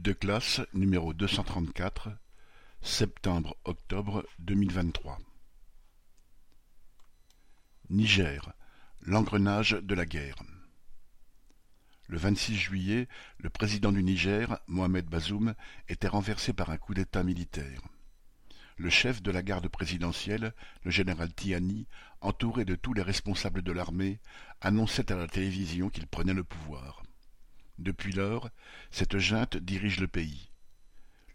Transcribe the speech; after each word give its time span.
De 0.00 0.14
classe 0.14 0.62
numéro 0.72 1.12
deux 1.12 1.28
cent 1.28 1.44
trente-quatre, 1.44 2.08
septembre-octobre 2.80 4.26
deux 4.38 4.54
mille 4.54 4.72
vingt-trois. 4.72 5.18
Niger, 7.90 8.54
l'engrenage 9.02 9.72
de 9.72 9.94
la 9.94 10.06
guerre. 10.06 10.42
Le 12.06 12.16
26 12.16 12.56
juillet, 12.56 13.08
le 13.36 13.50
président 13.50 13.92
du 13.92 14.02
Niger, 14.02 14.58
Mohamed 14.68 15.04
Bazoum, 15.04 15.54
était 15.86 16.08
renversé 16.08 16.54
par 16.54 16.70
un 16.70 16.78
coup 16.78 16.94
d'État 16.94 17.22
militaire. 17.22 17.82
Le 18.78 18.88
chef 18.88 19.20
de 19.20 19.30
la 19.30 19.42
garde 19.42 19.68
présidentielle, 19.68 20.54
le 20.82 20.90
général 20.90 21.30
Tiani, 21.34 21.86
entouré 22.22 22.64
de 22.64 22.74
tous 22.74 22.94
les 22.94 23.02
responsables 23.02 23.60
de 23.60 23.72
l'armée, 23.72 24.18
annonçait 24.62 25.12
à 25.12 25.16
la 25.16 25.28
télévision 25.28 25.90
qu'il 25.90 26.06
prenait 26.06 26.32
le 26.32 26.44
pouvoir. 26.44 27.02
Depuis 27.80 28.12
lors, 28.12 28.50
cette 28.90 29.16
junte 29.16 29.56
dirige 29.56 30.00
le 30.00 30.06
pays. 30.06 30.50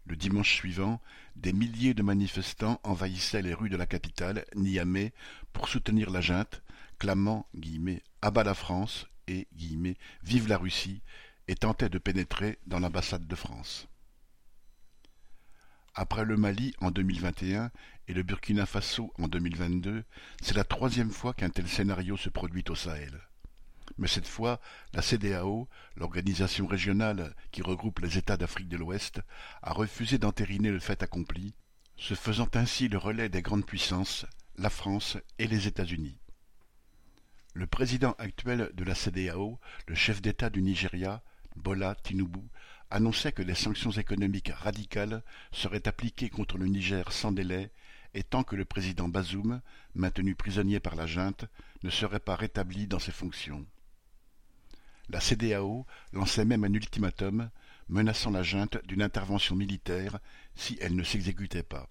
Le 0.04 0.14
dimanche 0.14 0.54
suivant, 0.54 1.02
des 1.34 1.52
milliers 1.52 1.92
de 1.92 2.04
manifestants 2.04 2.80
envahissaient 2.84 3.42
les 3.42 3.52
rues 3.52 3.68
de 3.68 3.76
la 3.76 3.86
capitale, 3.86 4.44
Niamey, 4.54 5.12
pour 5.52 5.68
soutenir 5.68 6.08
la 6.08 6.20
junte, 6.20 6.62
clamant 7.00 7.48
«à 8.22 8.30
bas 8.30 8.44
la 8.44 8.54
France» 8.54 9.08
et 9.26 9.48
«vive 10.22 10.46
la 10.46 10.56
Russie» 10.56 11.02
et 11.48 11.56
tentaient 11.56 11.88
de 11.88 11.98
pénétrer 11.98 12.60
dans 12.68 12.78
l'ambassade 12.78 13.26
de 13.26 13.34
France. 13.34 13.88
Après 15.96 16.24
le 16.24 16.36
Mali 16.36 16.74
en 16.80 16.92
2021 16.92 17.72
et 18.06 18.14
le 18.14 18.22
Burkina 18.22 18.66
Faso 18.66 19.12
en 19.18 19.26
2022, 19.26 20.04
c'est 20.42 20.56
la 20.56 20.62
troisième 20.62 21.10
fois 21.10 21.34
qu'un 21.34 21.50
tel 21.50 21.66
scénario 21.66 22.16
se 22.16 22.28
produit 22.28 22.64
au 22.68 22.76
Sahel. 22.76 23.20
Mais 23.98 24.08
cette 24.08 24.28
fois, 24.28 24.60
la 24.92 25.00
CEDEAO, 25.00 25.68
l'organisation 25.96 26.66
régionale 26.66 27.34
qui 27.50 27.62
regroupe 27.62 28.00
les 28.00 28.18
États 28.18 28.36
d'Afrique 28.36 28.68
de 28.68 28.76
l'Ouest, 28.76 29.20
a 29.62 29.72
refusé 29.72 30.18
d'entériner 30.18 30.70
le 30.70 30.80
fait 30.80 31.02
accompli, 31.02 31.54
se 31.96 32.14
faisant 32.14 32.48
ainsi 32.54 32.88
le 32.88 32.98
relais 32.98 33.30
des 33.30 33.40
grandes 33.42 33.64
puissances, 33.64 34.26
la 34.56 34.68
France 34.70 35.16
et 35.38 35.46
les 35.46 35.66
États-Unis. 35.66 36.18
Le 37.54 37.66
président 37.66 38.14
actuel 38.18 38.70
de 38.74 38.84
la 38.84 38.94
CEDEAO, 38.94 39.58
le 39.88 39.94
chef 39.94 40.20
d'État 40.20 40.50
du 40.50 40.60
Nigeria, 40.60 41.22
Bola 41.56 41.94
Tinubu, 41.94 42.40
annonçait 42.90 43.32
que 43.32 43.42
des 43.42 43.54
sanctions 43.54 43.90
économiques 43.92 44.52
radicales 44.54 45.22
seraient 45.52 45.88
appliquées 45.88 46.28
contre 46.28 46.58
le 46.58 46.66
Niger 46.66 47.10
sans 47.12 47.32
délai 47.32 47.70
et 48.12 48.22
tant 48.22 48.44
que 48.44 48.56
le 48.56 48.66
président 48.66 49.08
Bazoum, 49.08 49.60
maintenu 49.94 50.34
prisonnier 50.34 50.80
par 50.80 50.96
la 50.96 51.06
junte, 51.06 51.46
ne 51.82 51.90
serait 51.90 52.20
pas 52.20 52.36
rétabli 52.36 52.86
dans 52.86 52.98
ses 52.98 53.12
fonctions. 53.12 53.66
La 55.08 55.20
CEDEAO 55.20 55.86
lançait 56.12 56.44
même 56.44 56.64
un 56.64 56.72
ultimatum 56.72 57.50
menaçant 57.88 58.30
la 58.30 58.42
junte 58.42 58.84
d'une 58.86 59.02
intervention 59.02 59.54
militaire 59.54 60.18
si 60.54 60.76
elle 60.80 60.96
ne 60.96 61.04
s'exécutait 61.04 61.62
pas. 61.62 61.88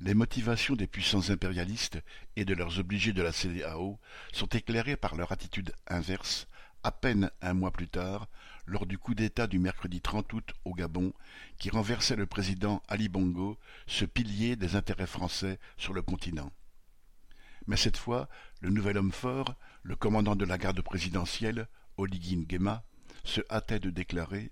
Les 0.00 0.14
motivations 0.14 0.76
des 0.76 0.86
puissances 0.86 1.30
impérialistes 1.30 1.98
et 2.36 2.44
de 2.44 2.54
leurs 2.54 2.78
obligés 2.78 3.12
de 3.12 3.22
la 3.22 3.32
CEDEAO 3.32 3.98
sont 4.32 4.46
éclairées 4.46 4.96
par 4.96 5.14
leur 5.14 5.32
attitude 5.32 5.74
inverse 5.88 6.46
à 6.82 6.92
peine 6.92 7.30
un 7.42 7.52
mois 7.52 7.72
plus 7.72 7.88
tard, 7.88 8.28
lors 8.66 8.86
du 8.86 8.96
coup 8.96 9.14
d'État 9.14 9.46
du 9.46 9.58
mercredi 9.58 10.00
30 10.00 10.32
août 10.32 10.52
au 10.64 10.72
Gabon, 10.72 11.12
qui 11.58 11.68
renversait 11.68 12.16
le 12.16 12.26
président 12.26 12.82
Ali 12.88 13.08
Bongo, 13.08 13.58
ce 13.86 14.04
pilier 14.04 14.56
des 14.56 14.76
intérêts 14.76 15.06
français 15.06 15.58
sur 15.76 15.92
le 15.92 16.02
continent. 16.02 16.50
Mais 17.66 17.76
cette 17.76 17.98
fois, 17.98 18.28
le 18.60 18.70
nouvel 18.70 18.96
homme 18.96 19.12
fort, 19.12 19.54
le 19.82 19.96
commandant 19.96 20.36
de 20.36 20.44
la 20.44 20.58
garde 20.58 20.80
présidentielle, 20.82 21.68
Oligin 21.96 22.42
Guéma, 22.42 22.84
se 23.24 23.40
hâtait 23.50 23.80
de 23.80 23.90
déclarer 23.90 24.50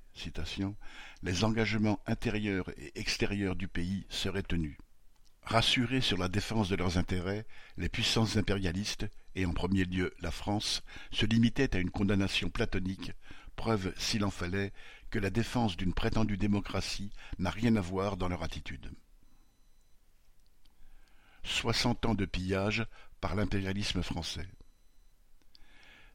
Les 1.22 1.44
engagements 1.44 2.00
intérieurs 2.06 2.70
et 2.76 2.98
extérieurs 2.98 3.56
du 3.56 3.68
pays 3.68 4.06
seraient 4.08 4.42
tenus. 4.42 4.76
Rassurés 5.42 6.02
sur 6.02 6.18
la 6.18 6.28
défense 6.28 6.68
de 6.68 6.76
leurs 6.76 6.98
intérêts, 6.98 7.46
les 7.78 7.88
puissances 7.88 8.36
impérialistes, 8.36 9.06
et 9.34 9.46
en 9.46 9.52
premier 9.52 9.84
lieu 9.84 10.12
la 10.20 10.30
France, 10.30 10.82
se 11.10 11.24
limitaient 11.24 11.74
à 11.74 11.78
une 11.78 11.90
condamnation 11.90 12.50
platonique, 12.50 13.12
preuve, 13.56 13.94
s'il 13.96 14.24
en 14.24 14.30
fallait, 14.30 14.72
que 15.10 15.18
la 15.18 15.30
défense 15.30 15.76
d'une 15.76 15.94
prétendue 15.94 16.36
démocratie 16.36 17.10
n'a 17.38 17.50
rien 17.50 17.76
à 17.76 17.80
voir 17.80 18.16
dans 18.16 18.28
leur 18.28 18.42
attitude. 18.42 18.90
Soixante 21.44 22.04
ans 22.04 22.14
de 22.14 22.26
pillage 22.26 22.86
par 23.20 23.34
l'impérialisme 23.34 24.02
français. 24.02 24.48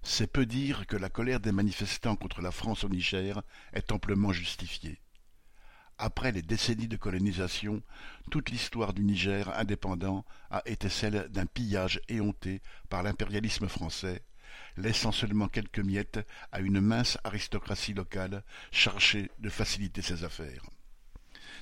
C'est 0.06 0.28
peu 0.28 0.46
dire 0.46 0.86
que 0.86 0.98
la 0.98 1.10
colère 1.10 1.40
des 1.40 1.54
manifestants 1.54 2.18
contre 2.18 2.42
la 2.42 2.52
France 2.52 2.84
au 2.84 2.90
Niger 2.90 3.42
est 3.72 3.92
amplement 3.94 4.34
justifiée. 4.34 5.00
Après 5.98 6.34
les 6.34 6.42
décennies 6.42 6.90
de 6.90 6.98
colonisation, 6.98 7.82
toute 8.30 8.50
l'histoire 8.50 8.94
du 8.94 9.04
Niger 9.04 9.50
indépendant 9.58 10.26
a 10.52 10.62
été 10.66 10.90
celle 10.90 11.30
d'un 11.30 11.46
pillage 11.46 12.02
éhonté 12.10 12.62
par 12.90 13.02
l'impérialisme 13.02 13.70
français, 13.70 14.24
laissant 14.76 15.14
seulement 15.14 15.48
quelques 15.48 15.80
miettes 15.80 16.20
à 16.52 16.60
une 16.60 16.82
mince 16.82 17.18
aristocratie 17.24 17.94
locale 17.94 18.44
chargée 18.72 19.32
de 19.40 19.50
faciliter 19.50 20.02
ses 20.02 20.26
affaires. 20.26 20.66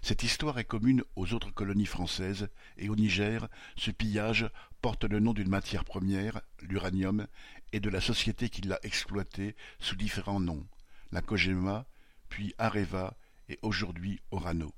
Cette 0.02 0.24
histoire 0.24 0.58
est 0.58 0.66
commune 0.66 1.04
aux 1.16 1.32
autres 1.34 1.54
colonies 1.54 1.86
françaises, 1.86 2.50
et 2.78 2.90
au 2.90 2.96
Niger, 2.96 3.48
ce 3.76 3.92
pillage 3.92 4.50
porte 4.82 5.04
le 5.04 5.20
nom 5.20 5.34
d'une 5.34 5.50
matière 5.50 5.86
première, 5.86 6.42
l'uranium, 6.62 7.28
et 7.72 7.80
de 7.80 7.90
la 7.90 8.02
société 8.02 8.50
qui 8.50 8.62
l'a 8.62 8.80
exploité 8.84 9.56
sous 9.80 9.96
différents 9.96 10.40
noms, 10.40 10.66
la 11.12 11.22
Kojima, 11.22 11.86
puis 12.30 12.54
Areva 12.58 13.16
et 13.50 13.60
aujourd'hui 13.62 14.20
Orano. 14.32 14.74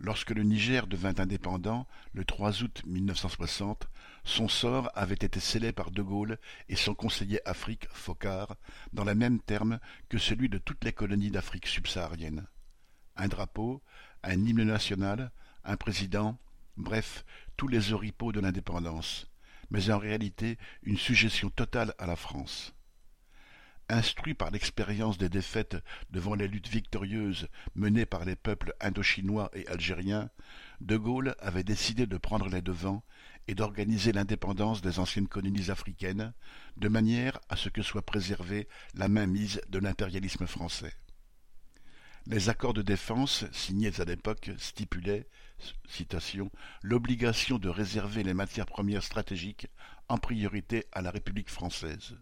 Lorsque 0.00 0.30
le 0.30 0.44
Niger 0.44 0.86
devint 0.86 1.14
indépendant, 1.18 1.86
le 2.12 2.24
3 2.24 2.62
août 2.62 2.82
1960, 2.86 3.88
son 4.24 4.48
sort 4.48 4.90
avait 4.94 5.14
été 5.14 5.40
scellé 5.40 5.72
par 5.72 5.90
De 5.90 6.02
Gaulle 6.02 6.38
et 6.68 6.76
son 6.76 6.94
conseiller 6.94 7.46
Afrique, 7.48 7.88
Focard, 7.90 8.56
dans 8.92 9.04
les 9.04 9.16
mêmes 9.16 9.40
termes 9.40 9.80
que 10.08 10.18
celui 10.18 10.48
de 10.48 10.58
toutes 10.58 10.84
les 10.84 10.92
colonies 10.92 11.30
d'Afrique 11.30 11.66
subsaharienne 11.66 12.46
un 13.18 13.28
drapeau, 13.28 13.82
un 14.22 14.44
hymne 14.44 14.64
national, 14.64 15.30
un 15.64 15.76
président, 15.76 16.38
bref, 16.76 17.24
tous 17.58 17.68
les 17.68 17.92
oripeaux 17.92 18.32
de 18.32 18.40
l'indépendance, 18.40 19.26
mais 19.70 19.90
en 19.90 19.98
réalité 19.98 20.56
une 20.84 20.96
suggestion 20.96 21.50
totale 21.50 21.92
à 21.98 22.06
la 22.06 22.16
France. 22.16 22.72
Instruit 23.90 24.34
par 24.34 24.50
l'expérience 24.50 25.18
des 25.18 25.28
défaites 25.28 25.76
devant 26.10 26.34
les 26.34 26.46
luttes 26.46 26.68
victorieuses 26.68 27.48
menées 27.74 28.06
par 28.06 28.24
les 28.24 28.36
peuples 28.36 28.74
indochinois 28.80 29.50
et 29.54 29.66
algériens, 29.66 30.30
De 30.80 30.96
Gaulle 30.96 31.34
avait 31.40 31.64
décidé 31.64 32.06
de 32.06 32.16
prendre 32.16 32.48
les 32.48 32.62
devants 32.62 33.02
et 33.48 33.54
d'organiser 33.54 34.12
l'indépendance 34.12 34.80
des 34.80 34.98
anciennes 34.98 35.26
colonies 35.26 35.70
africaines, 35.70 36.34
de 36.76 36.88
manière 36.88 37.40
à 37.48 37.56
ce 37.56 37.70
que 37.70 37.82
soit 37.82 38.04
préservée 38.04 38.68
la 38.94 39.08
mainmise 39.08 39.60
de 39.68 39.78
l'impérialisme 39.78 40.46
français. 40.46 40.94
Les 42.26 42.50
accords 42.50 42.74
de 42.74 42.82
défense 42.82 43.50
signés 43.52 44.00
à 44.00 44.04
l'époque 44.04 44.50
stipulaient 44.58 45.26
l'obligation 46.82 47.58
de 47.58 47.68
réserver 47.68 48.22
les 48.22 48.34
matières 48.34 48.66
premières 48.66 49.02
stratégiques 49.02 49.68
en 50.08 50.18
priorité 50.18 50.86
à 50.92 51.02
la 51.02 51.10
République 51.10 51.50
française. 51.50 52.16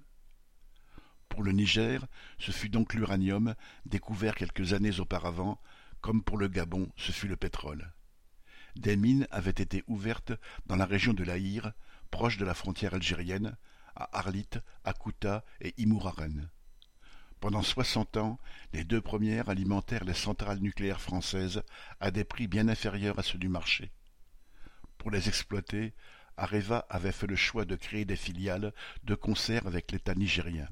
Pour 1.28 1.42
le 1.42 1.52
Niger, 1.52 2.06
ce 2.38 2.50
fut 2.50 2.68
donc 2.68 2.94
l'uranium, 2.94 3.54
découvert 3.84 4.34
quelques 4.34 4.72
années 4.72 5.00
auparavant, 5.00 5.60
comme 6.00 6.22
pour 6.22 6.38
le 6.38 6.48
Gabon, 6.48 6.88
ce 6.96 7.12
fut 7.12 7.28
le 7.28 7.36
pétrole. 7.36 7.92
Des 8.76 8.96
mines 8.96 9.26
avaient 9.30 9.50
été 9.50 9.82
ouvertes 9.86 10.32
dans 10.66 10.76
la 10.76 10.86
région 10.86 11.14
de 11.14 11.24
l'Aïr, 11.24 11.72
proche 12.10 12.36
de 12.36 12.44
la 12.44 12.54
frontière 12.54 12.94
algérienne, 12.94 13.56
à 13.94 14.18
Arlit, 14.18 14.48
à 14.84 14.92
Kouta 14.92 15.44
et 15.60 15.74
Imouraren. 15.78 16.50
Pendant 17.40 17.62
soixante 17.62 18.16
ans, 18.16 18.38
les 18.72 18.84
deux 18.84 19.00
premières 19.00 19.48
alimentèrent 19.48 20.04
les 20.04 20.14
centrales 20.14 20.60
nucléaires 20.60 21.00
françaises 21.00 21.62
à 22.00 22.10
des 22.10 22.24
prix 22.24 22.46
bien 22.48 22.68
inférieurs 22.68 23.18
à 23.18 23.22
ceux 23.22 23.38
du 23.38 23.48
marché. 23.48 23.92
Pour 24.98 25.10
les 25.10 25.28
exploiter, 25.28 25.92
Areva 26.36 26.86
avait 26.88 27.12
fait 27.12 27.26
le 27.26 27.36
choix 27.36 27.64
de 27.64 27.76
créer 27.76 28.04
des 28.04 28.16
filiales 28.16 28.72
de 29.04 29.14
concert 29.14 29.66
avec 29.66 29.92
l'État 29.92 30.14
nigérien. 30.14 30.68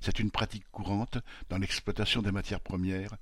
C'est 0.00 0.18
une 0.18 0.30
pratique 0.30 0.68
courante 0.70 1.18
dans 1.48 1.58
l'exploitation 1.58 2.22
des 2.22 2.32
matières 2.32 2.60
premières 2.60 3.16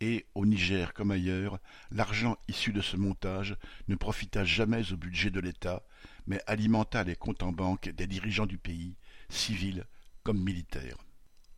et, 0.00 0.26
au 0.34 0.44
Niger 0.44 0.92
comme 0.92 1.10
ailleurs, 1.10 1.58
l'argent 1.90 2.36
issu 2.48 2.72
de 2.72 2.80
ce 2.80 2.96
montage 2.96 3.56
ne 3.88 3.94
profita 3.94 4.44
jamais 4.44 4.92
au 4.92 4.96
budget 4.96 5.30
de 5.30 5.40
l'État, 5.40 5.82
mais 6.26 6.40
alimenta 6.46 7.04
les 7.04 7.16
comptes 7.16 7.42
en 7.42 7.52
banque 7.52 7.88
des 7.88 8.06
dirigeants 8.06 8.46
du 8.46 8.58
pays, 8.58 8.96
civils 9.28 9.86
comme 10.22 10.42
militaires. 10.42 10.98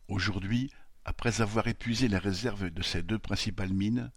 Aujourd'hui, 0.07 0.71
après 1.03 1.41
avoir 1.41 1.67
épuisé 1.67 2.07
les 2.07 2.17
réserves 2.17 2.69
de 2.69 2.81
ses 2.81 3.03
deux 3.03 3.19
principales 3.19 3.73
mines, 3.73 4.11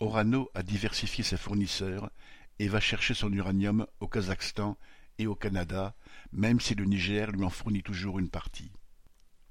Orano 0.00 0.50
a 0.54 0.62
diversifié 0.62 1.22
ses 1.22 1.36
fournisseurs 1.36 2.10
et 2.58 2.68
va 2.68 2.80
chercher 2.80 3.12
son 3.14 3.30
uranium 3.32 3.86
au 4.00 4.08
Kazakhstan 4.08 4.78
et 5.18 5.26
au 5.26 5.34
Canada, 5.34 5.94
même 6.32 6.60
si 6.60 6.74
le 6.74 6.84
Niger 6.84 7.30
lui 7.30 7.44
en 7.44 7.50
fournit 7.50 7.82
toujours 7.82 8.18
une 8.18 8.30
partie. 8.30 8.72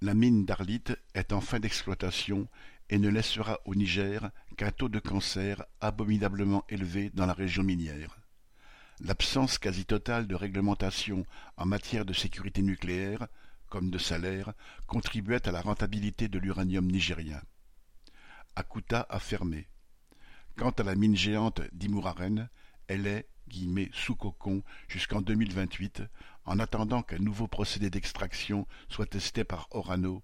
La 0.02 0.16
mine 0.16 0.46
d'Arlit 0.46 0.84
est 1.14 1.32
en 1.32 1.42
fin 1.42 1.60
d'exploitation 1.60 2.48
et 2.90 2.98
ne 2.98 3.10
laissera 3.10 3.60
au 3.66 3.76
Niger 3.76 4.32
qu'un 4.58 4.72
taux 4.72 4.90
de 4.90 5.00
cancer 5.00 5.64
abominablement 5.80 6.66
élevé 6.70 7.12
dans 7.14 7.26
la 7.26 7.34
région 7.34 7.64
minière. 7.64 8.18
L'absence 9.00 9.58
quasi 9.60 9.86
totale 9.86 10.28
de 10.28 10.36
réglementation 10.36 11.26
en 11.58 11.66
matière 11.66 12.06
de 12.06 12.14
sécurité 12.14 12.62
nucléaire, 12.62 13.28
comme 13.74 13.90
de 13.90 13.98
salaire, 13.98 14.54
contribuait 14.86 15.48
à 15.48 15.52
la 15.52 15.60
rentabilité 15.60 16.28
de 16.28 16.38
l'uranium 16.38 16.86
nigérien. 16.86 17.42
Akuta 18.56 19.08
a 19.10 19.18
fermé. 19.18 19.68
Quant 20.56 20.70
à 20.70 20.84
la 20.84 20.94
mine 20.94 21.16
géante 21.16 21.62
d'Imouraren, 21.72 22.50
elle 22.88 23.08
est 23.08 23.28
sous 23.92 24.16
cocon 24.16 24.62
jusqu'en 24.88 25.22
2028, 25.22 26.04
en 26.46 26.60
attendant 26.60 27.02
qu'un 27.02 27.18
nouveau 27.18 27.48
procédé 27.48 27.90
d'extraction 27.90 28.68
soit 28.90 29.08
testé 29.08 29.44
par 29.44 29.68
Orano, 29.72 30.22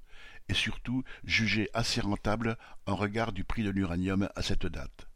et 0.48 0.54
surtout 0.54 1.04
jugé 1.24 1.72
assez 1.74 2.02
rentable 2.02 2.56
en 2.86 2.96
regard 2.96 3.32
du 3.32 3.44
prix 3.44 3.64
de 3.64 3.72
l'uranium 3.72 4.30
à 4.36 4.44
cette 4.44 4.68
date. 4.68 5.08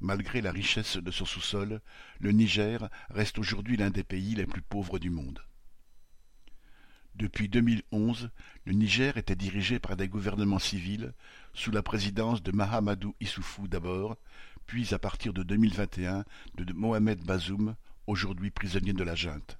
Malgré 0.00 0.40
la 0.40 0.52
richesse 0.52 0.98
de 0.98 1.10
son 1.10 1.24
sous-sol, 1.24 1.80
le 2.20 2.30
Niger 2.30 2.88
reste 3.08 3.40
aujourd'hui 3.40 3.76
l'un 3.76 3.90
des 3.90 4.04
pays 4.04 4.36
les 4.36 4.46
plus 4.46 4.62
pauvres 4.62 5.00
du 5.00 5.10
monde. 5.10 5.42
Depuis 7.20 7.50
2011, 7.50 8.30
le 8.64 8.72
Niger 8.72 9.18
était 9.18 9.36
dirigé 9.36 9.78
par 9.78 9.94
des 9.94 10.08
gouvernements 10.08 10.58
civils, 10.58 11.12
sous 11.52 11.70
la 11.70 11.82
présidence 11.82 12.42
de 12.42 12.50
Mahamadou 12.50 13.14
Issoufou 13.20 13.68
d'abord, 13.68 14.16
puis 14.64 14.94
à 14.94 14.98
partir 14.98 15.34
de 15.34 15.42
2021 15.42 16.24
de 16.54 16.72
Mohamed 16.72 17.22
Bazoum, 17.22 17.76
aujourd'hui 18.06 18.50
prisonnier 18.50 18.94
de 18.94 19.04
la 19.04 19.14
junte. 19.14 19.58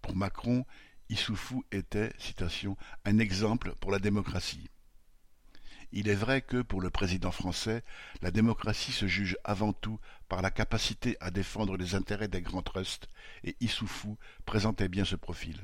Pour 0.00 0.16
Macron, 0.16 0.64
Issoufou 1.10 1.62
était, 1.72 2.14
citation, 2.16 2.74
un 3.04 3.18
exemple 3.18 3.74
pour 3.78 3.90
la 3.90 3.98
démocratie. 3.98 4.70
Il 5.92 6.08
est 6.08 6.14
vrai 6.14 6.40
que, 6.40 6.62
pour 6.62 6.80
le 6.80 6.88
président 6.88 7.32
français, 7.32 7.84
la 8.22 8.30
démocratie 8.30 8.92
se 8.92 9.06
juge 9.06 9.36
avant 9.44 9.74
tout 9.74 10.00
par 10.26 10.40
la 10.40 10.50
capacité 10.50 11.18
à 11.20 11.30
défendre 11.30 11.76
les 11.76 11.94
intérêts 11.94 12.28
des 12.28 12.40
grands 12.40 12.62
trusts, 12.62 13.10
et 13.44 13.58
Issoufou 13.60 14.16
présentait 14.46 14.88
bien 14.88 15.04
ce 15.04 15.16
profil. 15.16 15.60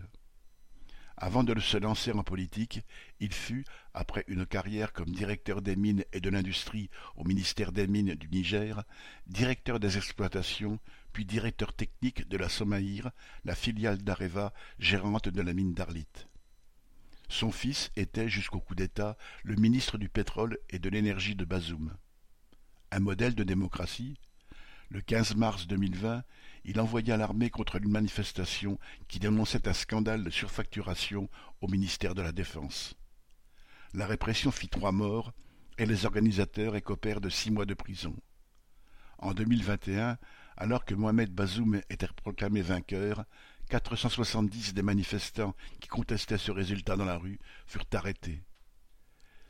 Avant 1.18 1.44
de 1.44 1.58
se 1.58 1.78
lancer 1.78 2.12
en 2.12 2.22
politique, 2.22 2.82
il 3.20 3.32
fut, 3.32 3.64
après 3.94 4.24
une 4.28 4.44
carrière 4.44 4.92
comme 4.92 5.08
directeur 5.08 5.62
des 5.62 5.74
mines 5.74 6.04
et 6.12 6.20
de 6.20 6.28
l'industrie 6.28 6.90
au 7.16 7.24
ministère 7.24 7.72
des 7.72 7.86
Mines 7.86 8.14
du 8.14 8.28
Niger, 8.28 8.82
directeur 9.26 9.80
des 9.80 9.96
exploitations, 9.96 10.78
puis 11.14 11.24
directeur 11.24 11.72
technique 11.72 12.28
de 12.28 12.36
la 12.36 12.50
Somaïr, 12.50 13.10
la 13.46 13.54
filiale 13.54 14.02
d'Areva, 14.02 14.52
gérante 14.78 15.30
de 15.30 15.40
la 15.40 15.54
mine 15.54 15.72
d'Arlit. 15.72 16.06
Son 17.30 17.50
fils 17.50 17.90
était, 17.96 18.28
jusqu'au 18.28 18.60
coup 18.60 18.74
d'État, 18.74 19.16
le 19.42 19.56
ministre 19.56 19.96
du 19.96 20.10
pétrole 20.10 20.58
et 20.68 20.78
de 20.78 20.90
l'énergie 20.90 21.34
de 21.34 21.46
Bazoum. 21.46 21.96
Un 22.90 23.00
modèle 23.00 23.34
de 23.34 23.42
démocratie 23.42 24.18
Le 24.90 25.00
15 25.00 25.34
mars 25.34 25.66
2020, 25.66 26.22
il 26.68 26.80
envoya 26.80 27.16
l'armée 27.16 27.48
contre 27.48 27.76
une 27.76 27.88
manifestation 27.88 28.78
qui 29.06 29.20
dénonçait 29.20 29.68
un 29.68 29.72
scandale 29.72 30.24
de 30.24 30.30
surfacturation 30.30 31.30
au 31.60 31.68
ministère 31.68 32.14
de 32.16 32.22
la 32.22 32.32
Défense. 32.32 32.94
La 33.94 34.06
répression 34.06 34.50
fit 34.50 34.68
trois 34.68 34.90
morts 34.90 35.32
et 35.78 35.86
les 35.86 36.06
organisateurs 36.06 36.74
écopèrent 36.74 37.20
de 37.20 37.28
six 37.28 37.52
mois 37.52 37.66
de 37.66 37.74
prison. 37.74 38.16
En 39.18 39.32
2021, 39.32 40.18
alors 40.56 40.84
que 40.84 40.94
Mohamed 40.94 41.30
Bazoum 41.30 41.80
était 41.88 42.08
proclamé 42.16 42.62
vainqueur, 42.62 43.24
470 43.68 44.74
des 44.74 44.82
manifestants 44.82 45.54
qui 45.80 45.88
contestaient 45.88 46.36
ce 46.36 46.50
résultat 46.50 46.96
dans 46.96 47.04
la 47.04 47.16
rue 47.16 47.38
furent 47.66 47.86
arrêtés. 47.92 48.42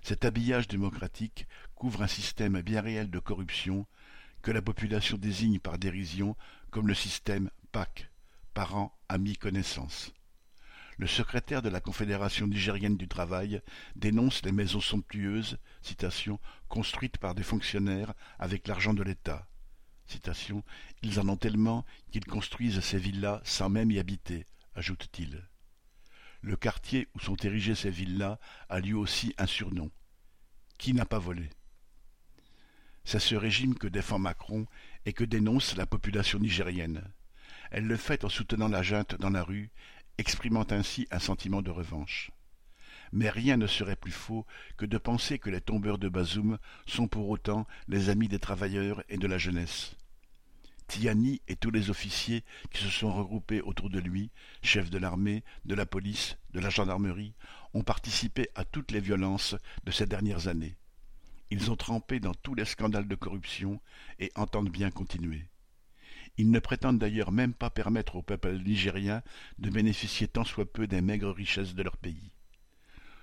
Cet 0.03 0.27
habillage 0.27 0.69
démocratique 0.69 1.49
couvre 1.75 2.03
un 2.03 2.07
système 2.09 2.61
bien 2.61 2.83
réel 2.83 3.11
de 3.11 3.19
corruption 3.19 3.87
que 4.47 4.53
la 4.53 4.63
population 4.63 5.19
désigne 5.19 5.59
par 5.59 5.77
dérision 5.77 6.37
comme 6.71 6.87
le 6.87 6.95
système 6.95 7.51
PAC, 7.73 8.13
parents, 8.55 8.97
amis, 9.09 9.37
connaissances. 9.37 10.13
Le 10.99 11.09
secrétaire 11.09 11.63
de 11.63 11.69
la 11.69 11.81
Confédération 11.81 12.47
nigérienne 12.47 12.97
du 12.97 13.09
travail 13.09 13.61
dénonce 13.97 14.45
les 14.45 14.53
maisons 14.53 14.81
somptueuses, 14.81 15.59
citation, 15.83 16.39
construites 16.69 17.19
par 17.19 17.35
des 17.35 17.43
fonctionnaires 17.43 18.15
avec 18.39 18.69
l'argent 18.69 18.95
de 18.95 19.03
l'État. 19.03 19.49
Citation, 20.07 20.63
Ils 21.03 21.19
en 21.19 21.29
ont 21.29 21.37
tellement 21.37 21.85
qu'ils 22.13 22.25
construisent 22.25 22.79
ces 22.79 22.99
villas 22.99 23.41
sans 23.43 23.69
même 23.69 23.91
y 23.91 23.99
habiter, 23.99 24.47
ajoute-t-il. 24.77 25.43
Le 26.43 26.55
quartier 26.55 27.09
où 27.17 27.19
sont 27.19 27.35
érigées 27.35 27.75
ces 27.75 27.91
villas 27.91 28.39
a 28.69 28.79
lui 28.79 28.95
aussi 28.95 29.35
un 29.39 29.47
surnom. 29.47 29.91
Qui 30.79 30.95
n'a 30.95 31.05
pas 31.05 31.19
volé? 31.19 31.51
C'est 33.07 33.21
ce 33.21 33.37
régime 33.37 33.77
que 33.77 33.87
défend 33.87 34.19
Macron 34.19 34.67
et 35.07 35.13
que 35.13 35.23
dénonce 35.23 35.77
la 35.77 35.87
population 35.87 36.41
nigérienne. 36.41 37.05
Elle 37.71 37.87
le 37.87 37.97
fait 37.97 38.25
en 38.25 38.29
soutenant 38.29 38.67
la 38.67 38.83
junte 38.83 39.15
dans 39.21 39.31
la 39.31 39.45
rue, 39.45 39.71
exprimant 40.19 40.67
ainsi 40.71 41.07
un 41.13 41.21
sentiment 41.21 41.63
de 41.63 41.71
revanche. 41.71 42.33
Mais 43.13 43.31
rien 43.31 43.57
ne 43.57 43.69
serait 43.69 43.95
plus 43.95 44.11
faux 44.11 44.45
que 44.77 44.87
de 44.87 44.99
penser 44.99 45.39
que 45.39 45.51
les 45.51 45.61
tombeurs 45.61 45.99
de 45.99 46.09
Bazoum 46.09 46.59
sont 46.85 47.07
pour 47.07 47.29
autant 47.29 47.65
les 47.87 48.09
amis 48.09 48.27
des 48.27 48.41
travailleurs 48.41 49.05
et 49.09 49.19
de 49.19 49.29
la 49.29 49.39
jeunesse. 49.39 49.95
Tiani 50.89 51.41
et 51.47 51.55
tous 51.55 51.71
les 51.71 51.91
officiers 51.91 52.43
qui 52.73 52.83
se 52.83 52.91
sont 52.91 53.15
regroupés 53.15 53.61
autour 53.61 53.89
de 53.89 54.01
lui, 54.01 54.31
chefs 54.63 54.91
de 54.91 54.99
l'armée, 54.99 55.45
de 55.65 55.77
la 55.77 55.87
police, 55.87 56.39
de 56.51 56.59
la 56.59 56.71
gendarmerie, 56.71 57.35
ont 57.73 57.85
participé 57.85 58.49
à 58.57 58.65
toutes 58.65 58.91
les 58.91 59.01
violences 59.01 59.55
de 59.85 59.93
ces 59.93 60.07
dernières 60.07 60.49
années. 60.49 60.77
Ils 61.51 61.71
ont 61.71 61.77
trempé 61.77 62.19
dans 62.21 62.35
tous 62.35 62.55
les 62.55 62.65
scandales 62.65 63.07
de 63.07 63.15
corruption 63.15 63.81
et 64.19 64.33
entendent 64.35 64.71
bien 64.71 64.91
continuer. 64.91 65.49
Ils 66.39 66.51
ne 66.51 66.59
prétendent 66.59 66.99
d'ailleurs 66.99 67.33
même 67.33 67.55
pas 67.55 67.71
permettre 67.71 68.17
au 68.17 68.23
peuple 68.23 68.59
nigérien 68.59 69.23
de 69.59 69.71
bénéficier 69.71 70.29
tant 70.29 70.45
soit 70.45 70.71
peu 70.71 70.87
des 70.87 71.01
maigres 71.01 71.35
richesses 71.35 71.75
de 71.75 71.83
leur 71.83 71.97
pays. 71.97 72.33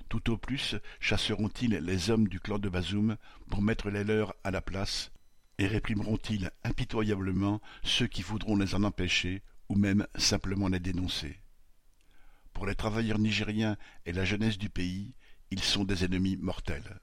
Tout 0.09 0.31
au 0.31 0.37
plus 0.37 0.75
chasseront-ils 0.99 1.77
les 1.77 2.09
hommes 2.09 2.27
du 2.27 2.39
clan 2.39 2.59
de 2.59 2.69
Bazoum 2.69 3.17
pour 3.49 3.61
mettre 3.61 3.89
les 3.89 4.03
leurs 4.03 4.35
à 4.43 4.51
la 4.51 4.61
place, 4.61 5.11
et 5.57 5.67
réprimeront-ils 5.67 6.51
impitoyablement 6.63 7.61
ceux 7.83 8.07
qui 8.07 8.21
voudront 8.21 8.55
les 8.55 8.73
en 8.73 8.83
empêcher 8.83 9.41
ou 9.69 9.75
même 9.75 10.07
simplement 10.15 10.67
les 10.67 10.79
dénoncer? 10.79 11.39
Pour 12.53 12.65
les 12.65 12.75
travailleurs 12.75 13.19
nigériens 13.19 13.77
et 14.05 14.13
la 14.13 14.25
jeunesse 14.25 14.57
du 14.57 14.69
pays, 14.69 15.13
ils 15.51 15.63
sont 15.63 15.83
des 15.83 16.05
ennemis 16.05 16.37
mortels. 16.37 16.99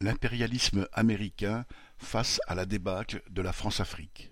L'impérialisme 0.00 0.86
américain 0.92 1.66
face 1.96 2.40
à 2.46 2.54
la 2.54 2.66
débâcle 2.66 3.20
de 3.30 3.42
la 3.42 3.52
France-Afrique. 3.52 4.30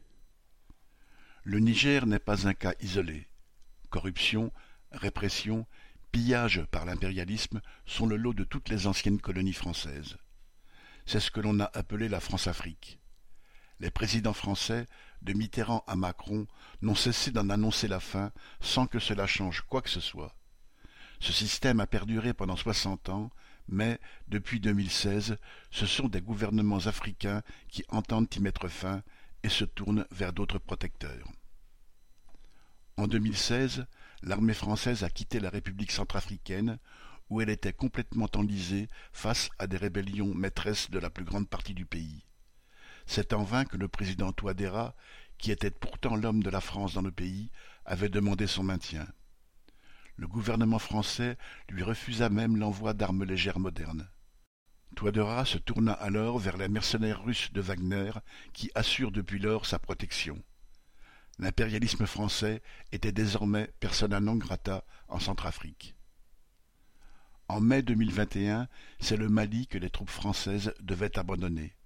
Le 1.42 1.58
Niger 1.58 2.06
n'est 2.06 2.20
pas 2.20 2.46
un 2.46 2.54
cas 2.54 2.74
isolé. 2.78 3.26
Corruption, 3.90 4.52
répression, 4.92 5.66
pillage 6.12 6.62
par 6.70 6.84
l'impérialisme 6.84 7.60
sont 7.84 8.06
le 8.06 8.16
lot 8.16 8.32
de 8.32 8.44
toutes 8.44 8.68
les 8.68 8.86
anciennes 8.86 9.20
colonies 9.20 9.52
françaises. 9.52 10.16
C'est 11.04 11.18
ce 11.18 11.32
que 11.32 11.40
l'on 11.40 11.58
a 11.58 11.70
appelé 11.74 12.08
la 12.08 12.20
France-Afrique. 12.20 13.00
Les 13.80 13.90
présidents 13.90 14.34
français, 14.34 14.86
de 15.22 15.32
Mitterrand 15.32 15.82
à 15.88 15.96
Macron, 15.96 16.46
n'ont 16.80 16.94
cessé 16.94 17.32
d'en 17.32 17.50
annoncer 17.50 17.88
la 17.88 17.98
fin 17.98 18.30
sans 18.60 18.86
que 18.86 19.00
cela 19.00 19.26
change 19.26 19.62
quoi 19.62 19.82
que 19.82 19.90
ce 19.90 20.00
soit. 20.00 20.36
Ce 21.18 21.32
système 21.32 21.80
a 21.80 21.88
perduré 21.88 22.34
pendant 22.34 22.56
soixante 22.56 23.08
ans 23.08 23.32
mais, 23.68 23.98
depuis 24.28 24.60
2016, 24.60 25.38
ce 25.70 25.86
sont 25.86 26.08
des 26.08 26.20
gouvernements 26.20 26.86
africains 26.86 27.42
qui 27.68 27.84
entendent 27.88 28.34
y 28.34 28.40
mettre 28.40 28.68
fin 28.68 29.02
et 29.42 29.48
se 29.48 29.64
tournent 29.64 30.06
vers 30.10 30.32
d'autres 30.32 30.58
protecteurs. 30.58 31.28
En 32.96 33.06
2016, 33.06 33.86
l'armée 34.22 34.54
française 34.54 35.04
a 35.04 35.10
quitté 35.10 35.40
la 35.40 35.50
République 35.50 35.92
centrafricaine, 35.92 36.78
où 37.28 37.40
elle 37.40 37.50
était 37.50 37.72
complètement 37.72 38.28
enlisée 38.34 38.88
face 39.12 39.50
à 39.58 39.66
des 39.66 39.76
rébellions 39.76 40.32
maîtresses 40.34 40.90
de 40.90 40.98
la 40.98 41.10
plus 41.10 41.24
grande 41.24 41.48
partie 41.48 41.74
du 41.74 41.84
pays. 41.84 42.24
C'est 43.04 43.32
en 43.32 43.42
vain 43.42 43.64
que 43.64 43.76
le 43.76 43.88
président 43.88 44.32
Touadéra, 44.32 44.94
qui 45.38 45.50
était 45.50 45.70
pourtant 45.70 46.16
l'homme 46.16 46.42
de 46.42 46.50
la 46.50 46.60
France 46.60 46.94
dans 46.94 47.02
le 47.02 47.12
pays, 47.12 47.50
avait 47.84 48.08
demandé 48.08 48.46
son 48.46 48.62
maintien. 48.62 49.06
Le 50.16 50.26
gouvernement 50.26 50.78
français 50.78 51.36
lui 51.68 51.82
refusa 51.82 52.28
même 52.28 52.56
l'envoi 52.56 52.94
d'armes 52.94 53.24
légères 53.24 53.58
modernes. 53.58 54.08
Touadéra 54.94 55.44
se 55.44 55.58
tourna 55.58 55.92
alors 55.92 56.38
vers 56.38 56.56
les 56.56 56.68
mercenaires 56.68 57.22
russes 57.22 57.52
de 57.52 57.60
Wagner 57.60 58.12
qui 58.54 58.70
assurent 58.74 59.12
depuis 59.12 59.38
lors 59.38 59.66
sa 59.66 59.78
protection. 59.78 60.42
L'impérialisme 61.38 62.06
français 62.06 62.62
était 62.92 63.12
désormais 63.12 63.70
persona 63.78 64.20
non 64.20 64.36
grata 64.36 64.84
en 65.08 65.18
Centrafrique. 65.18 65.94
En 67.48 67.60
mai 67.60 67.82
2021, 67.82 68.68
c'est 68.98 69.18
le 69.18 69.28
Mali 69.28 69.66
que 69.66 69.76
les 69.76 69.90
troupes 69.90 70.10
françaises 70.10 70.72
devaient 70.80 71.18
abandonner. 71.18 71.76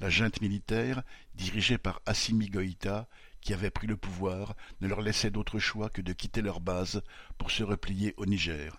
La 0.00 0.10
junte 0.10 0.40
militaire, 0.42 1.02
dirigée 1.34 1.78
par 1.78 2.02
Assimi 2.04 2.50
Goïta, 2.50 3.08
qui 3.46 3.54
avaient 3.54 3.70
pris 3.70 3.86
le 3.86 3.96
pouvoir, 3.96 4.56
ne 4.80 4.88
leur 4.88 5.00
laissait 5.00 5.30
d'autre 5.30 5.60
choix 5.60 5.88
que 5.88 6.02
de 6.02 6.12
quitter 6.12 6.42
leur 6.42 6.58
base 6.58 7.00
pour 7.38 7.52
se 7.52 7.62
replier 7.62 8.12
au 8.16 8.26
Niger. 8.26 8.76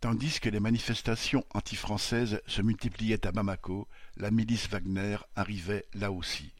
Tandis 0.00 0.40
que 0.40 0.48
les 0.48 0.60
manifestations 0.60 1.44
anti-françaises 1.52 2.40
se 2.46 2.62
multipliaient 2.62 3.26
à 3.26 3.32
Bamako, 3.32 3.86
la 4.16 4.30
milice 4.30 4.66
Wagner 4.70 5.18
arrivait 5.36 5.84
là 5.92 6.10
aussi. 6.10 6.54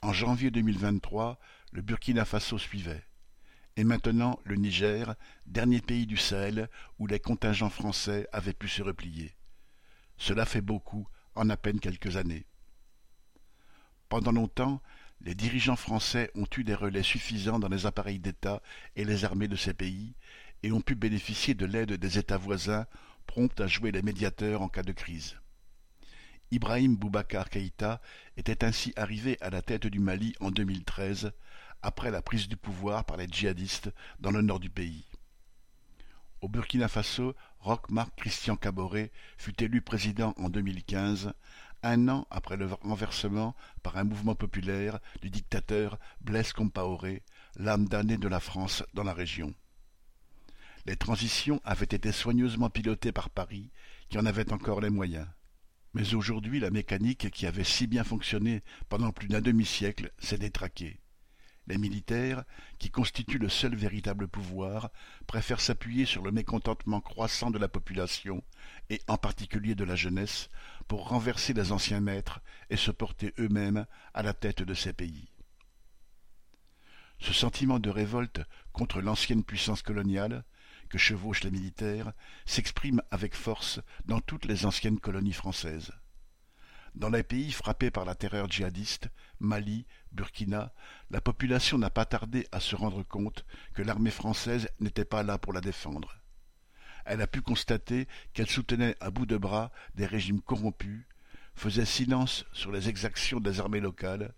En 0.00 0.12
janvier 0.12 0.52
2023, 0.52 1.40
le 1.72 1.82
Burkina 1.82 2.24
Faso 2.24 2.56
suivait. 2.56 3.02
Et 3.76 3.82
maintenant 3.82 4.38
le 4.44 4.54
Niger, 4.54 5.16
dernier 5.46 5.80
pays 5.80 6.06
du 6.06 6.16
Sahel 6.16 6.70
où 7.00 7.08
les 7.08 7.18
contingents 7.18 7.68
français 7.68 8.28
avaient 8.30 8.52
pu 8.52 8.68
se 8.68 8.82
replier. 8.84 9.34
Cela 10.18 10.46
fait 10.46 10.60
beaucoup 10.60 11.08
en 11.34 11.50
à 11.50 11.56
peine 11.56 11.80
quelques 11.80 12.16
années. 12.16 12.46
Pendant 14.08 14.30
longtemps, 14.30 14.80
les 15.24 15.34
dirigeants 15.34 15.76
français 15.76 16.30
ont 16.34 16.46
eu 16.56 16.64
des 16.64 16.74
relais 16.74 17.02
suffisants 17.02 17.58
dans 17.58 17.68
les 17.68 17.86
appareils 17.86 18.18
d'État 18.18 18.62
et 18.94 19.04
les 19.04 19.24
armées 19.24 19.48
de 19.48 19.56
ces 19.56 19.72
pays 19.72 20.14
et 20.62 20.70
ont 20.70 20.82
pu 20.82 20.94
bénéficier 20.94 21.54
de 21.54 21.64
l'aide 21.64 21.94
des 21.94 22.18
États 22.18 22.36
voisins 22.36 22.86
prompts 23.26 23.58
à 23.58 23.66
jouer 23.66 23.90
les 23.90 24.02
médiateurs 24.02 24.60
en 24.60 24.68
cas 24.68 24.82
de 24.82 24.92
crise. 24.92 25.36
Ibrahim 26.50 26.96
Boubacar 26.96 27.48
Keïta 27.48 28.02
était 28.36 28.64
ainsi 28.64 28.92
arrivé 28.96 29.38
à 29.40 29.48
la 29.48 29.62
tête 29.62 29.86
du 29.86 29.98
Mali 29.98 30.34
en 30.40 30.50
2013 30.50 31.32
après 31.80 32.10
la 32.10 32.20
prise 32.20 32.46
du 32.46 32.58
pouvoir 32.58 33.04
par 33.04 33.16
les 33.16 33.26
djihadistes 33.26 33.90
dans 34.20 34.30
le 34.30 34.42
nord 34.42 34.60
du 34.60 34.68
pays. 34.68 35.06
Au 36.42 36.48
Burkina 36.48 36.88
Faso, 36.88 37.34
Roch-Marc 37.60 38.14
Christian 38.16 38.56
Caboret 38.56 39.10
fut 39.38 39.62
élu 39.62 39.80
président 39.80 40.34
en 40.36 40.50
2015, 40.50 41.32
un 41.84 42.08
an 42.08 42.26
après 42.30 42.56
le 42.56 42.66
renversement 42.66 43.54
par 43.82 43.96
un 43.96 44.04
mouvement 44.04 44.34
populaire 44.34 44.98
du 45.20 45.30
dictateur 45.30 45.98
Blaise 46.20 46.52
Compaoré, 46.52 47.22
l'âme 47.56 47.86
damnée 47.86 48.16
de 48.16 48.28
la 48.28 48.40
France 48.40 48.82
dans 48.94 49.04
la 49.04 49.14
région. 49.14 49.54
Les 50.86 50.96
transitions 50.96 51.60
avaient 51.64 51.84
été 51.84 52.10
soigneusement 52.10 52.70
pilotées 52.70 53.12
par 53.12 53.30
Paris, 53.30 53.70
qui 54.08 54.18
en 54.18 54.26
avait 54.26 54.52
encore 54.52 54.80
les 54.80 54.90
moyens. 54.90 55.26
Mais 55.92 56.14
aujourd'hui 56.14 56.58
la 56.58 56.70
mécanique 56.70 57.30
qui 57.30 57.46
avait 57.46 57.64
si 57.64 57.86
bien 57.86 58.04
fonctionné 58.04 58.62
pendant 58.88 59.12
plus 59.12 59.28
d'un 59.28 59.40
demi-siècle 59.40 60.10
s'est 60.18 60.38
détraquée. 60.38 60.98
Les 61.66 61.78
militaires, 61.78 62.44
qui 62.78 62.90
constituent 62.90 63.38
le 63.38 63.48
seul 63.48 63.74
véritable 63.74 64.28
pouvoir, 64.28 64.90
préfèrent 65.26 65.62
s'appuyer 65.62 66.04
sur 66.04 66.22
le 66.22 66.30
mécontentement 66.30 67.00
croissant 67.00 67.50
de 67.50 67.58
la 67.58 67.68
population, 67.68 68.44
et 68.90 69.00
en 69.08 69.16
particulier 69.16 69.74
de 69.74 69.84
la 69.84 69.96
jeunesse, 69.96 70.50
pour 70.88 71.08
renverser 71.08 71.54
les 71.54 71.72
anciens 71.72 72.00
maîtres 72.00 72.40
et 72.68 72.76
se 72.76 72.90
porter 72.90 73.32
eux-mêmes 73.38 73.86
à 74.12 74.22
la 74.22 74.34
tête 74.34 74.62
de 74.62 74.74
ces 74.74 74.92
pays. 74.92 75.30
Ce 77.18 77.32
sentiment 77.32 77.78
de 77.78 77.88
révolte 77.88 78.42
contre 78.72 79.00
l'ancienne 79.00 79.44
puissance 79.44 79.80
coloniale, 79.80 80.44
que 80.90 80.98
chevauchent 80.98 81.44
les 81.44 81.50
militaires, 81.50 82.12
s'exprime 82.44 83.00
avec 83.10 83.34
force 83.34 83.80
dans 84.04 84.20
toutes 84.20 84.44
les 84.44 84.66
anciennes 84.66 85.00
colonies 85.00 85.32
françaises. 85.32 85.92
Dans 86.94 87.10
les 87.10 87.24
pays 87.24 87.50
frappés 87.50 87.90
par 87.90 88.04
la 88.04 88.14
terreur 88.14 88.48
djihadiste, 88.48 89.08
Mali, 89.40 89.84
Burkina, 90.12 90.72
la 91.10 91.20
population 91.20 91.76
n'a 91.76 91.90
pas 91.90 92.04
tardé 92.04 92.46
à 92.52 92.60
se 92.60 92.76
rendre 92.76 93.02
compte 93.02 93.44
que 93.74 93.82
l'armée 93.82 94.12
française 94.12 94.68
n'était 94.78 95.04
pas 95.04 95.24
là 95.24 95.36
pour 95.36 95.52
la 95.52 95.60
défendre. 95.60 96.20
Elle 97.04 97.20
a 97.20 97.26
pu 97.26 97.42
constater 97.42 98.06
qu'elle 98.32 98.48
soutenait 98.48 98.96
à 99.00 99.10
bout 99.10 99.26
de 99.26 99.36
bras 99.36 99.72
des 99.96 100.06
régimes 100.06 100.40
corrompus, 100.40 101.04
faisait 101.56 101.84
silence 101.84 102.44
sur 102.52 102.70
les 102.70 102.88
exactions 102.88 103.40
des 103.40 103.58
armées 103.58 103.80
locales, 103.80 104.32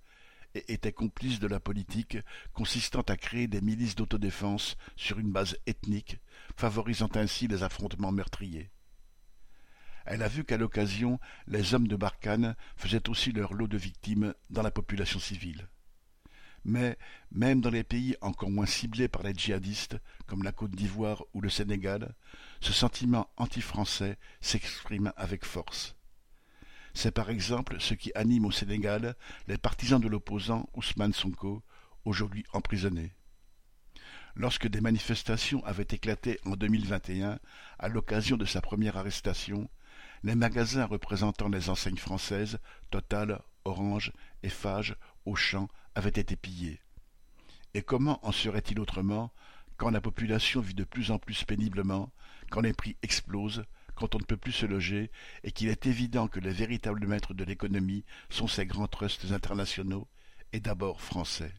et 0.54 0.72
était 0.72 0.92
complice 0.92 1.38
de 1.38 1.46
la 1.46 1.60
politique 1.60 2.16
consistant 2.54 3.02
à 3.02 3.16
créer 3.16 3.46
des 3.46 3.60
milices 3.60 3.94
d'autodéfense 3.94 4.78
sur 4.96 5.18
une 5.18 5.30
base 5.30 5.58
ethnique, 5.66 6.18
favorisant 6.56 7.10
ainsi 7.14 7.46
les 7.46 7.62
affrontements 7.62 8.12
meurtriers. 8.12 8.70
Elle 10.06 10.22
a 10.22 10.28
vu 10.28 10.44
qu'à 10.44 10.56
l'occasion, 10.56 11.18
les 11.48 11.74
hommes 11.74 11.88
de 11.88 11.96
Barkhane 11.96 12.54
faisaient 12.76 13.08
aussi 13.08 13.32
leur 13.32 13.54
lot 13.54 13.66
de 13.66 13.76
victimes 13.76 14.34
dans 14.50 14.62
la 14.62 14.70
population 14.70 15.18
civile. 15.18 15.68
Mais, 16.64 16.96
même 17.32 17.60
dans 17.60 17.70
les 17.70 17.82
pays 17.84 18.16
encore 18.20 18.50
moins 18.50 18.66
ciblés 18.66 19.08
par 19.08 19.24
les 19.24 19.34
djihadistes, 19.34 19.98
comme 20.26 20.44
la 20.44 20.52
Côte 20.52 20.70
d'Ivoire 20.72 21.24
ou 21.34 21.40
le 21.40 21.48
Sénégal, 21.48 22.14
ce 22.60 22.72
sentiment 22.72 23.28
anti-français 23.36 24.16
s'exprime 24.40 25.12
avec 25.16 25.44
force. 25.44 25.96
C'est 26.94 27.10
par 27.12 27.28
exemple 27.28 27.76
ce 27.80 27.94
qui 27.94 28.12
anime 28.14 28.46
au 28.46 28.50
Sénégal 28.52 29.16
les 29.48 29.58
partisans 29.58 30.00
de 30.00 30.08
l'opposant 30.08 30.68
Ousmane 30.74 31.12
Sonko, 31.12 31.62
aujourd'hui 32.04 32.44
emprisonné. 32.52 33.12
Lorsque 34.36 34.68
des 34.68 34.80
manifestations 34.80 35.64
avaient 35.64 35.86
éclaté 35.90 36.38
en 36.44 36.56
2021 36.56 37.38
à 37.78 37.88
l'occasion 37.88 38.36
de 38.36 38.44
sa 38.44 38.60
première 38.60 38.96
arrestation, 38.96 39.68
les 40.22 40.34
magasins 40.34 40.84
représentant 40.84 41.48
les 41.48 41.70
enseignes 41.70 41.96
françaises, 41.96 42.58
Total, 42.90 43.40
Orange, 43.64 44.12
Eiffage, 44.42 44.96
Auchan, 45.24 45.68
avaient 45.94 46.08
été 46.10 46.36
pillés. 46.36 46.80
Et 47.74 47.82
comment 47.82 48.24
en 48.26 48.32
serait-il 48.32 48.80
autrement 48.80 49.32
quand 49.76 49.90
la 49.90 50.00
population 50.00 50.60
vit 50.60 50.74
de 50.74 50.84
plus 50.84 51.10
en 51.10 51.18
plus 51.18 51.44
péniblement, 51.44 52.10
quand 52.50 52.62
les 52.62 52.72
prix 52.72 52.96
explosent, 53.02 53.64
quand 53.94 54.14
on 54.14 54.18
ne 54.18 54.24
peut 54.24 54.36
plus 54.36 54.52
se 54.52 54.66
loger, 54.66 55.10
et 55.42 55.52
qu'il 55.52 55.68
est 55.68 55.86
évident 55.86 56.28
que 56.28 56.40
les 56.40 56.52
véritables 56.52 57.06
maîtres 57.06 57.34
de 57.34 57.44
l'économie 57.44 58.04
sont 58.30 58.48
ces 58.48 58.66
grands 58.66 58.88
trusts 58.88 59.30
internationaux, 59.32 60.08
et 60.52 60.60
d'abord 60.60 61.00
français? 61.00 61.52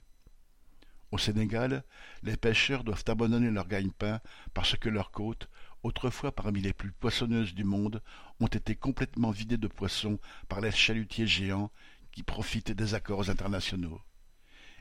Au 1.12 1.18
Sénégal, 1.18 1.84
les 2.24 2.36
pêcheurs 2.36 2.84
doivent 2.84 3.06
abandonner 3.08 3.50
leur 3.50 3.68
gagne-pain 3.68 4.20
parce 4.54 4.76
que 4.76 4.90
leurs 4.90 5.12
côtes, 5.12 5.48
autrefois 5.84 6.32
parmi 6.32 6.62
les 6.62 6.74
plus 6.74 6.92
poissonneuses 6.92 7.54
du 7.54 7.64
monde, 7.64 8.02
ont 8.40 8.48
été 8.48 8.76
complètement 8.76 9.32
vidées 9.32 9.58
de 9.58 9.68
poissons 9.68 10.20
par 10.48 10.62
les 10.62 10.72
chalutiers 10.72 11.28
géants 11.28 11.72
qui 12.12 12.24
profitent 12.24 12.72
des 12.72 12.94
accords 12.94 13.30
internationaux. 13.30 14.02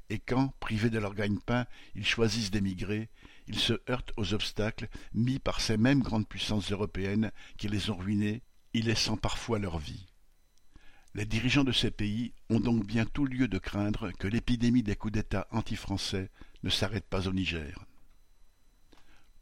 Et 0.08 0.18
quand, 0.18 0.54
privés 0.60 0.90
de 0.90 0.98
leur 0.98 1.14
gagne-pain, 1.14 1.66
ils 1.94 2.06
choisissent 2.06 2.50
d'émigrer, 2.50 3.08
ils 3.48 3.58
se 3.58 3.74
heurtent 3.88 4.12
aux 4.16 4.34
obstacles 4.34 4.88
mis 5.14 5.38
par 5.38 5.60
ces 5.60 5.76
mêmes 5.76 6.02
grandes 6.02 6.28
puissances 6.28 6.70
européennes 6.72 7.32
qui 7.58 7.68
les 7.68 7.90
ont 7.90 7.96
ruinés, 7.96 8.42
y 8.72 8.82
laissant 8.82 9.16
parfois 9.16 9.58
leur 9.58 9.78
vie. 9.78 10.06
Les 11.14 11.24
dirigeants 11.24 11.64
de 11.64 11.72
ces 11.72 11.90
pays 11.90 12.34
ont 12.50 12.60
donc 12.60 12.84
bien 12.84 13.06
tout 13.06 13.24
lieu 13.24 13.48
de 13.48 13.58
craindre 13.58 14.12
que 14.12 14.28
l'épidémie 14.28 14.82
des 14.82 14.96
coups 14.96 15.14
d'État 15.14 15.46
anti-français 15.50 16.30
ne 16.62 16.70
s'arrête 16.70 17.06
pas 17.06 17.26
au 17.26 17.32
Niger. 17.32 17.86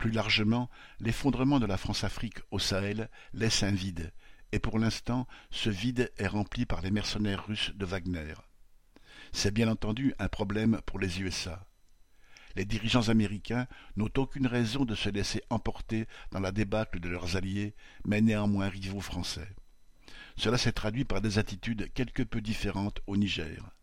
Plus 0.04 0.12
largement, 0.12 0.68
l'effondrement 1.00 1.58
de 1.60 1.64
la 1.64 1.78
France-Afrique 1.78 2.40
au 2.50 2.58
Sahel 2.58 3.08
laisse 3.32 3.62
un 3.62 3.70
vide, 3.70 4.12
et 4.52 4.58
pour 4.58 4.78
l'instant, 4.78 5.26
ce 5.50 5.70
vide 5.70 6.12
est 6.18 6.26
rempli 6.26 6.66
par 6.66 6.82
les 6.82 6.90
mercenaires 6.90 7.46
russes 7.46 7.72
de 7.74 7.86
Wagner. 7.86 8.34
C'est 9.32 9.54
bien 9.54 9.66
entendu 9.66 10.12
un 10.18 10.28
problème 10.28 10.78
pour 10.84 10.98
les 10.98 11.22
USA. 11.22 11.66
Les 12.54 12.66
dirigeants 12.66 13.08
américains 13.08 13.66
n'ont 13.96 14.10
aucune 14.18 14.46
raison 14.46 14.84
de 14.84 14.94
se 14.94 15.08
laisser 15.08 15.42
emporter 15.48 16.06
dans 16.32 16.40
la 16.40 16.52
débâcle 16.52 17.00
de 17.00 17.08
leurs 17.08 17.36
alliés, 17.36 17.74
mais 18.04 18.20
néanmoins 18.20 18.68
rivaux 18.68 19.00
français. 19.00 19.48
Cela 20.36 20.58
s'est 20.58 20.72
traduit 20.72 21.06
par 21.06 21.22
des 21.22 21.38
attitudes 21.38 21.90
quelque 21.94 22.24
peu 22.24 22.42
différentes 22.42 23.00
au 23.06 23.16
Niger. 23.16 23.74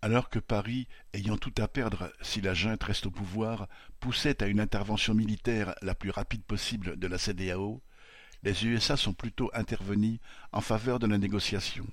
Alors 0.00 0.30
que 0.30 0.38
Paris, 0.38 0.86
ayant 1.12 1.36
tout 1.36 1.52
à 1.58 1.66
perdre 1.66 2.12
si 2.20 2.40
la 2.40 2.54
junte 2.54 2.84
reste 2.84 3.06
au 3.06 3.10
pouvoir, 3.10 3.68
poussait 3.98 4.42
à 4.42 4.46
une 4.46 4.60
intervention 4.60 5.12
militaire 5.12 5.74
la 5.82 5.96
plus 5.96 6.10
rapide 6.10 6.44
possible 6.44 6.96
de 6.96 7.06
la 7.08 7.18
CDAO, 7.18 7.82
les 8.44 8.64
USA 8.64 8.96
sont 8.96 9.12
plutôt 9.12 9.50
intervenus 9.54 10.20
en 10.52 10.60
faveur 10.60 11.00
de 11.00 11.08
la 11.08 11.18
négociation. 11.18 11.84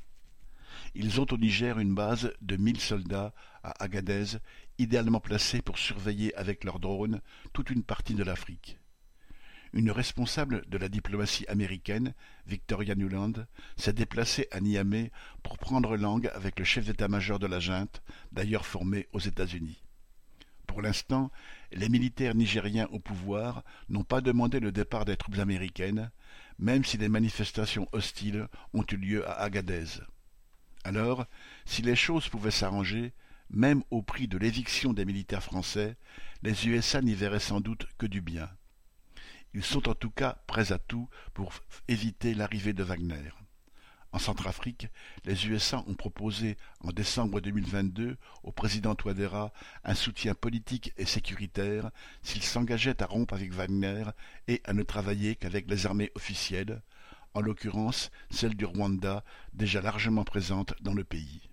Ils 0.93 1.19
ont 1.19 1.25
au 1.31 1.37
Niger 1.37 1.79
une 1.79 1.95
base 1.95 2.31
de 2.41 2.57
mille 2.57 2.79
soldats 2.79 3.33
à 3.63 3.83
Agadez, 3.83 4.37
idéalement 4.77 5.19
placés 5.19 5.63
pour 5.63 5.79
surveiller 5.79 6.35
avec 6.35 6.63
leurs 6.63 6.79
drones 6.79 7.21
toute 7.53 7.71
une 7.71 7.83
partie 7.83 8.13
de 8.13 8.23
l'Afrique. 8.23 8.77
Une 9.75 9.91
responsable 9.91 10.63
de 10.69 10.77
la 10.77 10.87
diplomatie 10.87 11.45
américaine, 11.49 12.13
Victoria 12.47 12.95
Nuland, 12.95 13.33
s'est 13.75 13.91
déplacée 13.91 14.47
à 14.51 14.61
Niamey 14.61 15.11
pour 15.43 15.57
prendre 15.57 15.97
langue 15.97 16.31
avec 16.33 16.57
le 16.59 16.63
chef 16.63 16.85
d'état-major 16.85 17.39
de 17.39 17.47
la 17.47 17.59
junte, 17.59 18.01
d'ailleurs 18.31 18.65
formé 18.65 19.09
aux 19.11 19.19
États-Unis. 19.19 19.83
Pour 20.65 20.81
l'instant, 20.81 21.29
les 21.73 21.89
militaires 21.89 22.35
nigériens 22.35 22.87
au 22.93 22.99
pouvoir 22.99 23.65
n'ont 23.89 24.05
pas 24.05 24.21
demandé 24.21 24.61
le 24.61 24.71
départ 24.71 25.03
des 25.03 25.17
troupes 25.17 25.39
américaines, 25.39 26.09
même 26.57 26.85
si 26.85 26.97
des 26.97 27.09
manifestations 27.09 27.89
hostiles 27.91 28.47
ont 28.73 28.85
eu 28.89 28.95
lieu 28.95 29.27
à 29.29 29.41
Agadez. 29.41 29.99
Alors, 30.85 31.25
si 31.65 31.81
les 31.81 31.97
choses 31.97 32.29
pouvaient 32.29 32.49
s'arranger, 32.49 33.11
même 33.49 33.83
au 33.91 34.01
prix 34.01 34.29
de 34.29 34.37
l'éviction 34.37 34.93
des 34.93 35.03
militaires 35.03 35.43
français, 35.43 35.97
les 36.43 36.65
USA 36.65 37.01
n'y 37.01 37.13
verraient 37.13 37.41
sans 37.41 37.59
doute 37.59 37.87
que 37.97 38.05
du 38.05 38.21
bien. 38.21 38.49
Ils 39.55 39.63
sont 39.63 39.87
en 39.87 39.95
tout 39.95 40.09
cas 40.09 40.37
prêts 40.47 40.73
à 40.73 40.79
tout 40.79 41.07
pour 41.33 41.53
éviter 41.87 42.33
l'arrivée 42.33 42.73
de 42.73 42.83
Wagner. 42.83 43.31
En 44.11 44.19
Centrafrique, 44.19 44.89
les 45.23 45.47
USA 45.47 45.81
ont 45.87 45.93
proposé 45.93 46.57
en 46.81 46.91
décembre 46.91 47.39
2022 47.39 48.17
au 48.43 48.51
président 48.51 48.95
Touadéra 48.95 49.53
un 49.85 49.95
soutien 49.95 50.35
politique 50.35 50.91
et 50.97 51.05
sécuritaire 51.05 51.89
s'il 52.21 52.43
s'engageait 52.43 53.01
à 53.01 53.05
rompre 53.05 53.33
avec 53.33 53.53
Wagner 53.53 54.03
et 54.49 54.61
à 54.65 54.73
ne 54.73 54.83
travailler 54.83 55.37
qu'avec 55.37 55.69
les 55.69 55.85
armées 55.85 56.11
officielles, 56.15 56.81
en 57.33 57.39
l'occurrence 57.39 58.11
celle 58.29 58.55
du 58.55 58.65
Rwanda 58.65 59.23
déjà 59.53 59.79
largement 59.79 60.25
présente 60.25 60.73
dans 60.81 60.93
le 60.93 61.05
pays. 61.05 61.47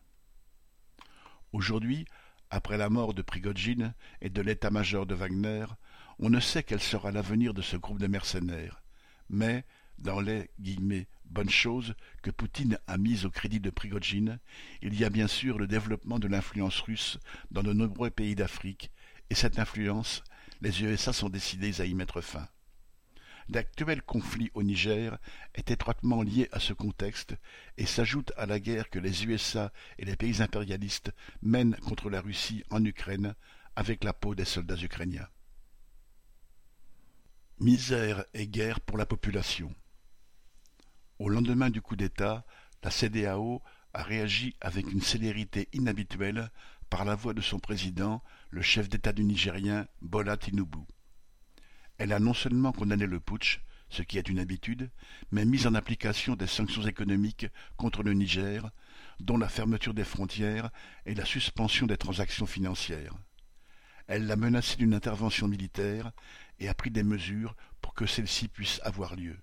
Aujourd'hui, 1.53 2.05
après 2.51 2.79
la 2.79 2.91
mort 2.91 3.15
de 3.15 3.23
Prigogine 3.23 3.95
et 4.21 4.29
de 4.29 4.43
l'état-major 4.43 5.07
de 5.07 5.15
Wagner, 5.15 5.67
on 6.25 6.31
ne 6.31 6.39
sait 6.39 6.63
quel 6.63 6.81
sera 6.81 7.11
l'avenir 7.11 7.53
de 7.53 7.63
ce 7.63 7.77
groupe 7.77 7.99
de 7.99 8.07
mercenaires, 8.07 8.81
mais 9.29 9.65
dans 9.99 10.21
les 10.21 10.49
bonnes 11.25 11.51
choses 11.51 11.97
que 12.23 12.31
Poutine 12.31 12.79
a 12.87 12.97
mises 12.97 13.25
au 13.25 13.31
crédit 13.31 13.59
de 13.59 13.71
Prigogine, 13.71 14.39
il 14.83 14.95
y 14.95 15.05
a 15.05 15.11
bien 15.11 15.27
sûr 15.27 15.59
le 15.59 15.67
développement 15.67 16.21
de 16.21 16.29
l'influence 16.29 16.79
russe 16.79 17.19
dans 17.51 17.65
de 17.65 17.73
nombreux 17.73 18.11
pays 18.11 18.37
d'Afrique, 18.37 18.93
et 19.31 19.35
cette 19.35 19.59
influence, 19.59 20.23
les 20.61 20.85
USA 20.85 21.13
sont 21.13 21.29
décidés 21.29 21.81
à 21.81 21.87
y 21.87 21.95
mettre 21.95 22.21
fin. 22.21 22.47
L'actuel 23.49 24.01
conflit 24.01 24.53
au 24.55 24.63
Niger 24.63 25.19
est 25.57 25.73
étroitement 25.73 26.23
lié 26.23 26.49
à 26.53 26.61
ce 26.61 26.73
contexte 26.73 27.35
et 27.79 27.85
s'ajoute 27.87 28.31
à 28.37 28.47
la 28.47 28.61
guerre 28.61 28.91
que 28.91 29.01
les 29.01 29.25
USA 29.25 29.73
et 29.99 30.05
les 30.05 30.15
pays 30.15 30.41
impérialistes 30.41 31.11
mènent 31.43 31.75
contre 31.79 32.11
la 32.11 32.21
Russie 32.21 32.63
en 32.71 32.85
Ukraine 32.85 33.35
avec 33.75 34.05
la 34.05 34.13
peau 34.13 34.37
des 34.37 34.45
soldats 34.45 34.81
ukrainiens. 34.81 35.27
Misère 37.61 38.25
et 38.35 38.49
guerre 38.49 38.81
pour 38.81 38.99
la 38.99 39.07
population. 39.07 39.73
Au 41.19 41.29
lendemain 41.29 41.71
du 41.71 41.81
coup 41.81 41.95
d'État, 41.95 42.45
la 42.83 42.91
CEDEAO 42.91 43.63
a 43.95 44.03
réagi 44.03 44.57
avec 44.61 44.91
une 44.91 45.01
célérité 45.03 45.69
inhabituelle 45.73 46.51
par 46.91 47.05
la 47.05 47.15
voix 47.15 47.35
de 47.35 47.41
son 47.41 47.61
président, 47.61 48.23
le 48.51 48.63
chef 48.63 48.89
d'État 48.89 49.13
du 49.13 49.23
Nigérien, 49.23 49.87
Bola 50.01 50.37
Tinubu. 50.37 50.81
Elle 51.99 52.13
a 52.13 52.19
non 52.19 52.35
seulement 52.35 52.73
condamné 52.73 53.07
le 53.07 53.21
putsch, 53.21 53.61
ce 53.91 54.03
qui 54.03 54.19
est 54.19 54.29
une 54.29 54.41
habitude, 54.41 54.91
mais 55.31 55.45
mis 55.45 55.67
en 55.67 55.75
application 55.75 56.35
des 56.35 56.47
sanctions 56.47 56.83
économiques 56.87 57.47
contre 57.77 58.03
le 58.03 58.13
Niger, 58.15 58.71
dont 59.21 59.37
la 59.37 59.49
fermeture 59.49 59.95
des 59.95 60.05
frontières 60.05 60.71
et 61.07 61.15
la 61.15 61.25
suspension 61.25 61.87
des 61.87 61.99
transactions 61.99 62.47
financières. 62.47 63.15
Elle 64.09 64.27
l'a 64.27 64.37
menacé 64.37 64.77
d'une 64.77 64.95
intervention 64.95 65.47
militaire 65.47 66.11
a 66.69 66.75
pris 66.75 66.91
des 66.91 67.03
mesures 67.03 67.57
pour 67.81 67.95
que 67.95 68.07
celle-ci 68.07 68.49
puisse 68.49 68.81
avoir 68.85 69.17
lieu. 69.17 69.37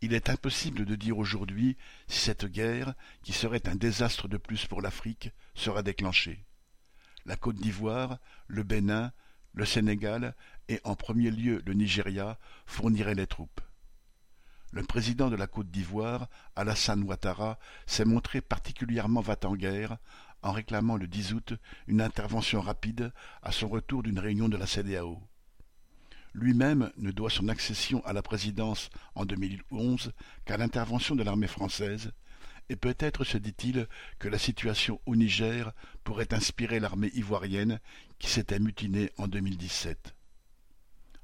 Il 0.00 0.14
est 0.14 0.30
impossible 0.30 0.84
de 0.84 0.96
dire 0.96 1.16
aujourd'hui 1.18 1.76
si 2.08 2.18
cette 2.18 2.46
guerre, 2.46 2.94
qui 3.22 3.32
serait 3.32 3.68
un 3.68 3.76
désastre 3.76 4.26
de 4.26 4.36
plus 4.36 4.66
pour 4.66 4.82
l'Afrique, 4.82 5.30
sera 5.54 5.82
déclenchée. 5.82 6.44
La 7.24 7.36
Côte 7.36 7.56
d'Ivoire, 7.56 8.18
le 8.48 8.64
Bénin, 8.64 9.12
le 9.52 9.64
Sénégal 9.64 10.34
et 10.68 10.80
en 10.82 10.96
premier 10.96 11.30
lieu 11.30 11.62
le 11.64 11.74
Nigeria 11.74 12.38
fourniraient 12.66 13.14
les 13.14 13.28
troupes. 13.28 13.60
Le 14.72 14.82
président 14.82 15.30
de 15.30 15.36
la 15.36 15.46
Côte 15.46 15.70
d'Ivoire, 15.70 16.28
Alassane 16.56 17.04
Ouattara, 17.04 17.58
s'est 17.86 18.06
montré 18.06 18.40
particulièrement 18.40 19.20
va-t-en-guerre 19.20 19.98
en 20.42 20.50
réclamant 20.50 20.96
le 20.96 21.06
10 21.06 21.34
août 21.34 21.54
une 21.86 22.00
intervention 22.00 22.60
rapide 22.60 23.12
à 23.42 23.52
son 23.52 23.68
retour 23.68 24.02
d'une 24.02 24.18
réunion 24.18 24.48
de 24.48 24.56
la 24.56 24.66
CEDEAO. 24.66 25.22
Lui-même 26.34 26.90
ne 26.96 27.10
doit 27.10 27.30
son 27.30 27.48
accession 27.48 28.04
à 28.06 28.12
la 28.12 28.22
présidence 28.22 28.88
en 29.14 29.24
2011 29.24 30.12
qu'à 30.44 30.56
l'intervention 30.56 31.14
de 31.14 31.22
l'armée 31.22 31.46
française, 31.46 32.12
et 32.68 32.76
peut-être 32.76 33.24
se 33.24 33.36
dit-il 33.36 33.86
que 34.18 34.28
la 34.28 34.38
situation 34.38 35.00
au 35.04 35.14
Niger 35.14 35.72
pourrait 36.04 36.32
inspirer 36.32 36.80
l'armée 36.80 37.10
ivoirienne 37.14 37.80
qui 38.18 38.30
s'était 38.30 38.58
mutinée 38.60 39.10
en 39.18 39.28
2017. 39.28 40.14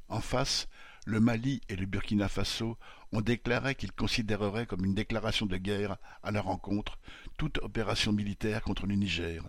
En 0.08 0.20
face, 0.20 0.68
le 1.06 1.20
Mali 1.20 1.62
et 1.70 1.76
le 1.76 1.86
Burkina 1.86 2.28
Faso 2.28 2.76
ont 3.12 3.20
déclaré 3.22 3.74
qu'ils 3.74 3.92
considéreraient 3.92 4.66
comme 4.66 4.84
une 4.84 4.94
déclaration 4.94 5.46
de 5.46 5.56
guerre 5.56 5.96
à 6.22 6.30
leur 6.32 6.48
encontre 6.48 6.98
toute 7.38 7.58
opération 7.58 8.12
militaire 8.12 8.62
contre 8.62 8.86
le 8.86 8.94
Niger 8.94 9.42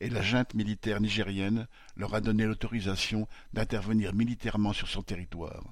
et 0.00 0.10
la 0.10 0.22
junte 0.22 0.54
militaire 0.54 1.00
nigérienne 1.00 1.66
leur 1.96 2.14
a 2.14 2.20
donné 2.20 2.44
l'autorisation 2.44 3.28
d'intervenir 3.52 4.14
militairement 4.14 4.72
sur 4.72 4.88
son 4.88 5.02
territoire. 5.02 5.64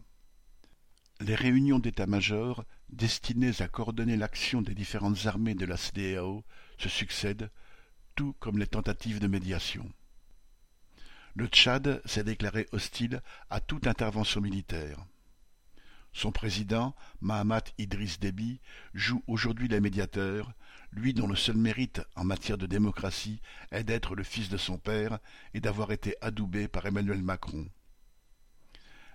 Les 1.21 1.35
réunions 1.35 1.79
d'état-major 1.79 2.65
destinées 2.91 3.61
à 3.61 3.69
coordonner 3.69 4.17
l'action 4.17 4.63
des 4.63 4.75
différentes 4.75 5.27
armées 5.27 5.55
de 5.55 5.65
la 5.65 5.77
CDAO 5.77 6.45
se 6.79 6.89
succèdent, 6.89 7.51
tout 8.15 8.35
comme 8.39 8.59
les 8.59 8.67
tentatives 8.67 9.21
de 9.21 9.27
médiation. 9.27 9.91
Le 11.35 11.47
Tchad 11.47 12.03
s'est 12.05 12.25
déclaré 12.25 12.67
hostile 12.73 13.23
à 13.51 13.61
toute 13.61 13.87
intervention 13.87 14.41
militaire. 14.41 15.07
Son 16.17 16.33
président, 16.33 16.95
Mahamat 17.21 17.65
Idriss 17.77 18.19
Déby, 18.19 18.59
joue 18.95 19.23
aujourd'hui 19.27 19.69
les 19.69 19.81
médiateurs, 19.81 20.55
lui 20.91 21.13
dont 21.13 21.27
le 21.27 21.37
seul 21.37 21.59
mérite 21.59 22.01
en 22.15 22.25
matière 22.25 22.57
de 22.57 22.65
démocratie 22.65 23.43
est 23.71 23.85
d'être 23.85 24.15
le 24.15 24.23
fils 24.23 24.49
de 24.49 24.57
son 24.57 24.79
père 24.79 25.19
et 25.53 25.61
d'avoir 25.61 25.93
été 25.93 26.15
adoubé 26.23 26.69
par 26.69 26.87
Emmanuel 26.87 27.23
Macron. 27.23 27.69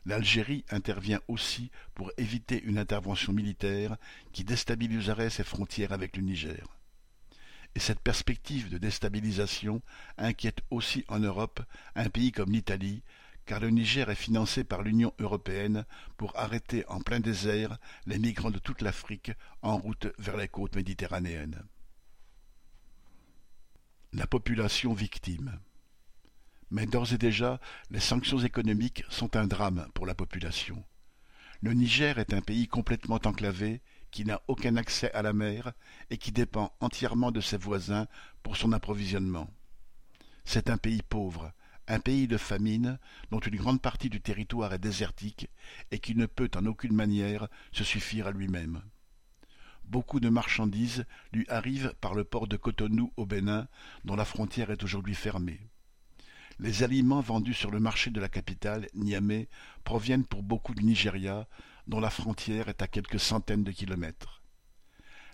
L'Algérie 0.05 0.63
intervient 0.69 1.21
aussi 1.27 1.71
pour 1.95 2.11
éviter 2.17 2.61
une 2.61 2.77
intervention 2.77 3.33
militaire 3.33 3.97
qui 4.31 4.43
déstabiliserait 4.43 5.31
ses 5.31 5.43
frontières 5.43 5.93
avec 5.93 6.15
le 6.17 6.21
Niger. 6.21 6.67
Et 7.73 7.79
cette 7.79 8.01
perspective 8.01 8.69
de 8.69 8.77
déstabilisation 8.77 9.81
inquiète 10.19 10.61
aussi 10.69 11.03
en 11.07 11.17
Europe 11.17 11.61
un 11.95 12.09
pays 12.09 12.31
comme 12.31 12.51
l'Italie, 12.51 13.01
car 13.51 13.59
le 13.59 13.69
Niger 13.69 14.09
est 14.09 14.15
financé 14.15 14.63
par 14.63 14.81
l'Union 14.81 15.13
européenne 15.19 15.83
pour 16.15 16.31
arrêter 16.37 16.87
en 16.87 17.01
plein 17.01 17.19
désert 17.19 17.79
les 18.05 18.17
migrants 18.17 18.49
de 18.49 18.59
toute 18.59 18.81
l'Afrique 18.81 19.33
en 19.61 19.75
route 19.75 20.07
vers 20.19 20.37
les 20.37 20.47
côtes 20.47 20.77
méditerranéennes. 20.77 21.61
La 24.13 24.25
population 24.25 24.93
victime. 24.93 25.59
Mais 26.69 26.85
d'ores 26.85 27.11
et 27.11 27.17
déjà, 27.17 27.59
les 27.89 27.99
sanctions 27.99 28.39
économiques 28.39 29.03
sont 29.09 29.35
un 29.35 29.47
drame 29.47 29.85
pour 29.95 30.05
la 30.05 30.15
population. 30.15 30.81
Le 31.61 31.73
Niger 31.73 32.19
est 32.19 32.33
un 32.33 32.39
pays 32.39 32.69
complètement 32.69 33.19
enclavé, 33.25 33.81
qui 34.11 34.23
n'a 34.23 34.41
aucun 34.47 34.77
accès 34.77 35.11
à 35.11 35.23
la 35.23 35.33
mer 35.33 35.73
et 36.09 36.17
qui 36.17 36.31
dépend 36.31 36.73
entièrement 36.79 37.31
de 37.31 37.41
ses 37.41 37.57
voisins 37.57 38.07
pour 38.43 38.55
son 38.55 38.71
approvisionnement. 38.71 39.49
C'est 40.45 40.69
un 40.69 40.77
pays 40.77 41.01
pauvre, 41.01 41.51
un 41.88 42.00
pays 42.00 42.28
de 42.28 42.38
famine 42.38 43.00
dont 43.32 43.39
une 43.39 43.56
grande 43.56 43.82
partie 43.82 44.10
du 44.10 44.22
territoire 44.22 44.74
est 44.74 44.80
désertique 44.80 45.50
et 45.91 46.00
qui 46.00 46.15
ne 46.15 46.26
peut 46.26 46.50
en 46.56 46.65
aucune 46.65 46.94
manière 46.94 47.48
se 47.72 47.84
suffire 47.84 48.28
à 48.28 48.32
lui-même. 48.32 48.82
Beaucoup 49.86 50.20
de 50.20 50.30
marchandises 50.30 51.06
lui 51.34 51.46
arrivent 51.50 51.94
par 52.00 52.13
le 52.13 52.24
port 52.24 52.48
de 52.48 52.56
Cotonou 52.56 53.12
au 53.17 53.26
Bénin, 53.26 53.67
dont 54.06 54.15
la 54.15 54.26
frontière 54.26 54.72
est 54.72 54.84
aujourd'hui 54.84 55.15
fermée. 55.15 55.60
Les 56.60 56.84
aliments 56.84 57.22
vendus 57.22 57.56
sur 57.56 57.72
le 57.72 57.80
marché 57.80 58.12
de 58.12 58.22
la 58.22 58.30
capitale, 58.30 58.88
Niamey, 58.94 59.50
proviennent 59.84 60.26
pour 60.26 60.44
beaucoup 60.44 60.74
du 60.76 60.84
Nigeria, 60.84 61.48
dont 61.88 62.00
la 62.00 62.10
frontière 62.10 62.70
est 62.70 62.82
à 62.82 62.88
quelques 62.88 63.20
centaines 63.20 63.63
de 63.63 63.72
kilomètres. 63.72 64.40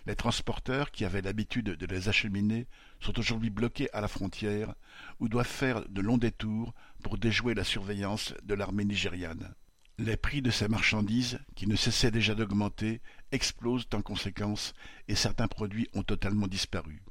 Les 0.08 0.16
transporteurs 0.16 0.90
qui 0.90 1.04
avaient 1.04 1.20
l'habitude 1.20 1.66
de 1.66 1.84
les 1.84 2.08
acheminer 2.08 2.66
sont 2.98 3.18
aujourd'hui 3.18 3.50
bloqués 3.50 3.92
à 3.92 4.00
la 4.00 4.08
frontière 4.08 4.74
ou 5.20 5.28
doivent 5.28 5.46
faire 5.46 5.86
de 5.86 6.00
longs 6.00 6.16
détours 6.16 6.72
pour 7.02 7.18
déjouer 7.18 7.52
la 7.52 7.62
surveillance 7.62 8.32
de 8.42 8.54
l'armée 8.54 8.86
nigériane. 8.86 9.54
Les 9.98 10.16
prix 10.16 10.40
de 10.40 10.50
ces 10.50 10.66
marchandises, 10.66 11.40
qui 11.56 11.66
ne 11.66 11.76
cessaient 11.76 12.10
déjà 12.10 12.34
d'augmenter, 12.34 13.02
explosent 13.32 13.86
en 13.92 14.00
conséquence 14.00 14.72
et 15.08 15.14
certains 15.14 15.46
produits 15.46 15.90
ont 15.92 16.02
totalement 16.02 16.46
disparu. 16.46 17.02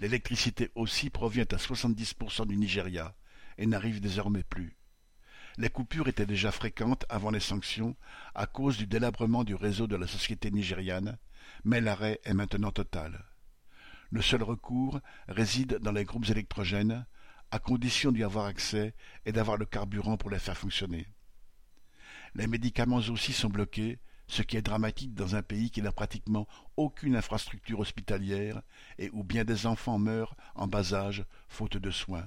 L'électricité 0.00 0.70
aussi 0.74 1.08
provient 1.08 1.46
à 1.50 1.56
70% 1.56 2.46
du 2.46 2.58
Nigeria 2.58 3.14
et 3.56 3.64
n'arrive 3.64 4.02
désormais 4.02 4.44
plus. 4.44 4.76
Les 5.56 5.70
coupures 5.70 6.08
étaient 6.08 6.26
déjà 6.26 6.52
fréquentes 6.52 7.06
avant 7.08 7.30
les 7.30 7.40
sanctions 7.40 7.96
à 8.34 8.46
cause 8.46 8.76
du 8.76 8.86
délabrement 8.86 9.44
du 9.44 9.54
réseau 9.54 9.86
de 9.86 9.96
la 9.96 10.06
société 10.06 10.50
nigériane 10.50 11.16
mais 11.64 11.80
l'arrêt 11.80 12.20
est 12.24 12.34
maintenant 12.34 12.70
total. 12.70 13.24
Le 14.10 14.22
seul 14.22 14.42
recours 14.42 15.00
réside 15.28 15.78
dans 15.78 15.92
les 15.92 16.04
groupes 16.04 16.28
électrogènes, 16.28 17.06
à 17.50 17.58
condition 17.58 18.12
d'y 18.12 18.22
avoir 18.22 18.46
accès 18.46 18.94
et 19.26 19.32
d'avoir 19.32 19.56
le 19.56 19.66
carburant 19.66 20.16
pour 20.16 20.30
les 20.30 20.38
faire 20.38 20.56
fonctionner. 20.56 21.06
Les 22.34 22.46
médicaments 22.46 22.96
aussi 22.96 23.32
sont 23.32 23.48
bloqués, 23.48 23.98
ce 24.28 24.42
qui 24.42 24.56
est 24.56 24.62
dramatique 24.62 25.14
dans 25.14 25.34
un 25.34 25.42
pays 25.42 25.70
qui 25.70 25.82
n'a 25.82 25.90
pratiquement 25.90 26.46
aucune 26.76 27.16
infrastructure 27.16 27.80
hospitalière 27.80 28.62
et 28.98 29.10
où 29.12 29.24
bien 29.24 29.44
des 29.44 29.66
enfants 29.66 29.98
meurent 29.98 30.36
en 30.54 30.68
bas 30.68 30.94
âge 30.94 31.24
faute 31.48 31.76
de 31.76 31.90
soins. 31.90 32.26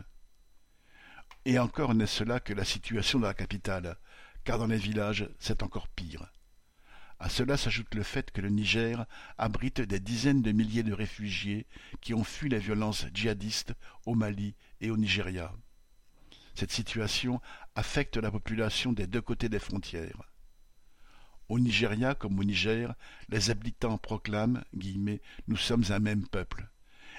Et 1.45 1.59
encore 1.59 1.93
n'est-ce 1.93 2.23
là 2.23 2.39
que 2.39 2.53
la 2.53 2.65
situation 2.65 3.19
dans 3.19 3.27
la 3.27 3.33
capitale, 3.33 3.97
car 4.43 4.57
dans 4.57 4.67
les 4.67 4.77
villages 4.77 5.29
c'est 5.39 5.63
encore 5.63 5.87
pire. 5.87 6.32
À 7.23 7.29
cela 7.29 7.55
s'ajoute 7.55 7.95
le 7.95 8.03
fait 8.03 8.31
que 8.31 8.41
le 8.41 8.49
Niger 8.49 9.05
abrite 9.37 9.79
des 9.79 10.01
dizaines 10.01 10.41
de 10.41 10.51
milliers 10.51 10.83
de 10.83 10.91
réfugiés 10.91 11.65
qui 12.01 12.13
ont 12.13 12.25
fui 12.25 12.49
les 12.49 12.59
violences 12.59 13.05
djihadistes 13.13 13.73
au 14.05 14.13
Mali 14.13 14.55
et 14.81 14.91
au 14.91 14.97
Nigeria. 14.97 15.53
Cette 16.53 16.73
situation 16.73 17.39
affecte 17.75 18.17
la 18.17 18.29
population 18.29 18.91
des 18.91 19.07
deux 19.07 19.21
côtés 19.21 19.47
des 19.47 19.59
frontières. 19.59 20.21
Au 21.47 21.59
Nigeria 21.59 22.13
comme 22.13 22.37
au 22.37 22.43
Niger, 22.43 22.93
les 23.29 23.49
habitants 23.51 23.97
proclament 23.97 24.61
Nous 25.47 25.55
sommes 25.57 25.85
un 25.91 25.99
même 25.99 26.27
peuple 26.27 26.67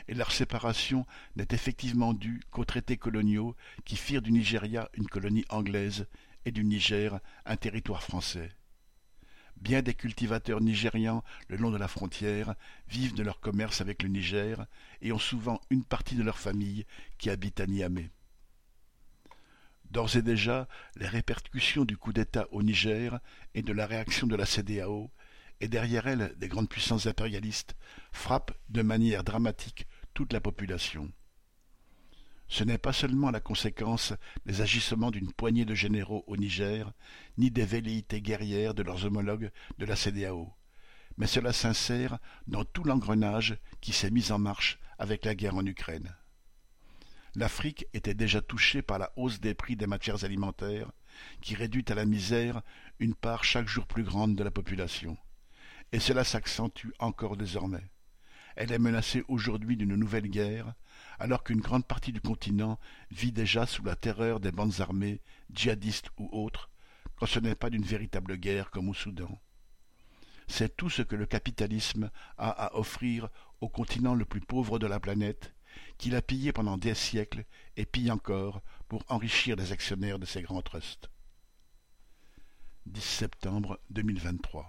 et 0.06 0.12
leur 0.12 0.32
séparation 0.32 1.06
n'est 1.34 1.48
effectivement 1.52 2.12
due 2.12 2.42
qu'aux 2.50 2.66
traités 2.66 2.98
coloniaux 2.98 3.56
qui 3.86 3.96
firent 3.96 4.20
du 4.20 4.32
Nigeria 4.32 4.90
une 4.92 5.08
colonie 5.08 5.46
anglaise 5.48 6.06
et 6.44 6.52
du 6.52 6.62
Niger 6.62 7.20
un 7.46 7.56
territoire 7.56 8.02
français. 8.02 8.52
Bien 9.64 9.80
des 9.80 9.94
cultivateurs 9.94 10.60
nigérians 10.60 11.24
le 11.48 11.56
long 11.56 11.70
de 11.70 11.78
la 11.78 11.88
frontière 11.88 12.54
vivent 12.86 13.14
de 13.14 13.22
leur 13.22 13.40
commerce 13.40 13.80
avec 13.80 14.02
le 14.02 14.10
Niger 14.10 14.66
et 15.00 15.10
ont 15.10 15.18
souvent 15.18 15.58
une 15.70 15.84
partie 15.84 16.16
de 16.16 16.22
leur 16.22 16.38
famille 16.38 16.84
qui 17.16 17.30
habite 17.30 17.60
à 17.60 17.66
Niamey. 17.66 18.10
D'ores 19.90 20.16
et 20.16 20.22
déjà, 20.22 20.68
les 20.96 21.08
répercussions 21.08 21.86
du 21.86 21.96
coup 21.96 22.12
d'État 22.12 22.46
au 22.50 22.62
Niger 22.62 23.18
et 23.54 23.62
de 23.62 23.72
la 23.72 23.86
réaction 23.86 24.26
de 24.26 24.36
la 24.36 24.44
CDAO, 24.44 25.10
et 25.60 25.68
derrière 25.68 26.08
elles 26.08 26.34
des 26.36 26.48
grandes 26.48 26.68
puissances 26.68 27.06
impérialistes, 27.06 27.74
frappent 28.12 28.52
de 28.68 28.82
manière 28.82 29.24
dramatique 29.24 29.86
toute 30.12 30.34
la 30.34 30.42
population. 30.42 31.10
Ce 32.48 32.62
n'est 32.64 32.78
pas 32.78 32.92
seulement 32.92 33.30
la 33.30 33.40
conséquence 33.40 34.12
des 34.46 34.60
agissements 34.60 35.10
d'une 35.10 35.32
poignée 35.32 35.64
de 35.64 35.74
généraux 35.74 36.24
au 36.26 36.36
Niger, 36.36 36.92
ni 37.38 37.50
des 37.50 37.64
velléités 37.64 38.20
guerrières 38.20 38.74
de 38.74 38.82
leurs 38.82 39.04
homologues 39.06 39.50
de 39.78 39.86
la 39.86 39.96
CDAO, 39.96 40.52
mais 41.16 41.26
cela 41.26 41.52
s'insère 41.52 42.18
dans 42.46 42.64
tout 42.64 42.84
l'engrenage 42.84 43.56
qui 43.80 43.92
s'est 43.92 44.10
mis 44.10 44.32
en 44.32 44.38
marche 44.38 44.78
avec 44.98 45.24
la 45.24 45.34
guerre 45.34 45.56
en 45.56 45.66
Ukraine. 45.66 46.14
L'Afrique 47.36 47.86
était 47.92 48.14
déjà 48.14 48.40
touchée 48.40 48.82
par 48.82 48.98
la 48.98 49.12
hausse 49.16 49.40
des 49.40 49.54
prix 49.54 49.76
des 49.76 49.88
matières 49.88 50.24
alimentaires, 50.24 50.92
qui 51.40 51.54
réduit 51.54 51.84
à 51.88 51.94
la 51.94 52.04
misère 52.04 52.62
une 53.00 53.14
part 53.14 53.44
chaque 53.44 53.68
jour 53.68 53.86
plus 53.86 54.04
grande 54.04 54.36
de 54.36 54.44
la 54.44 54.50
population. 54.50 55.16
Et 55.92 56.00
cela 56.00 56.24
s'accentue 56.24 56.90
encore 56.98 57.36
désormais. 57.36 57.90
Elle 58.56 58.72
est 58.72 58.78
menacée 58.78 59.24
aujourd'hui 59.28 59.76
d'une 59.76 59.96
nouvelle 59.96 60.28
guerre, 60.28 60.74
alors 61.18 61.42
qu'une 61.42 61.60
grande 61.60 61.86
partie 61.86 62.12
du 62.12 62.20
continent 62.20 62.78
vit 63.10 63.32
déjà 63.32 63.66
sous 63.66 63.84
la 63.84 63.96
terreur 63.96 64.40
des 64.40 64.52
bandes 64.52 64.80
armées, 64.80 65.20
djihadistes 65.52 66.10
ou 66.18 66.28
autres, 66.32 66.70
quand 67.16 67.26
ce 67.26 67.40
n'est 67.40 67.54
pas 67.54 67.70
d'une 67.70 67.84
véritable 67.84 68.36
guerre 68.36 68.70
comme 68.70 68.88
au 68.88 68.94
Soudan. 68.94 69.40
C'est 70.46 70.76
tout 70.76 70.90
ce 70.90 71.02
que 71.02 71.16
le 71.16 71.26
capitalisme 71.26 72.10
a 72.36 72.50
à 72.50 72.74
offrir 72.76 73.28
au 73.60 73.68
continent 73.68 74.14
le 74.14 74.24
plus 74.24 74.40
pauvre 74.40 74.78
de 74.78 74.86
la 74.86 75.00
planète, 75.00 75.54
qu'il 75.98 76.14
a 76.14 76.22
pillé 76.22 76.52
pendant 76.52 76.76
des 76.76 76.94
siècles 76.94 77.44
et 77.76 77.86
pille 77.86 78.10
encore 78.10 78.62
pour 78.88 79.04
enrichir 79.08 79.56
les 79.56 79.72
actionnaires 79.72 80.18
de 80.18 80.26
ses 80.26 80.42
grands 80.42 80.62
trusts. 80.62 81.10
10 82.86 83.00
septembre 83.00 83.80
2023 83.90 84.68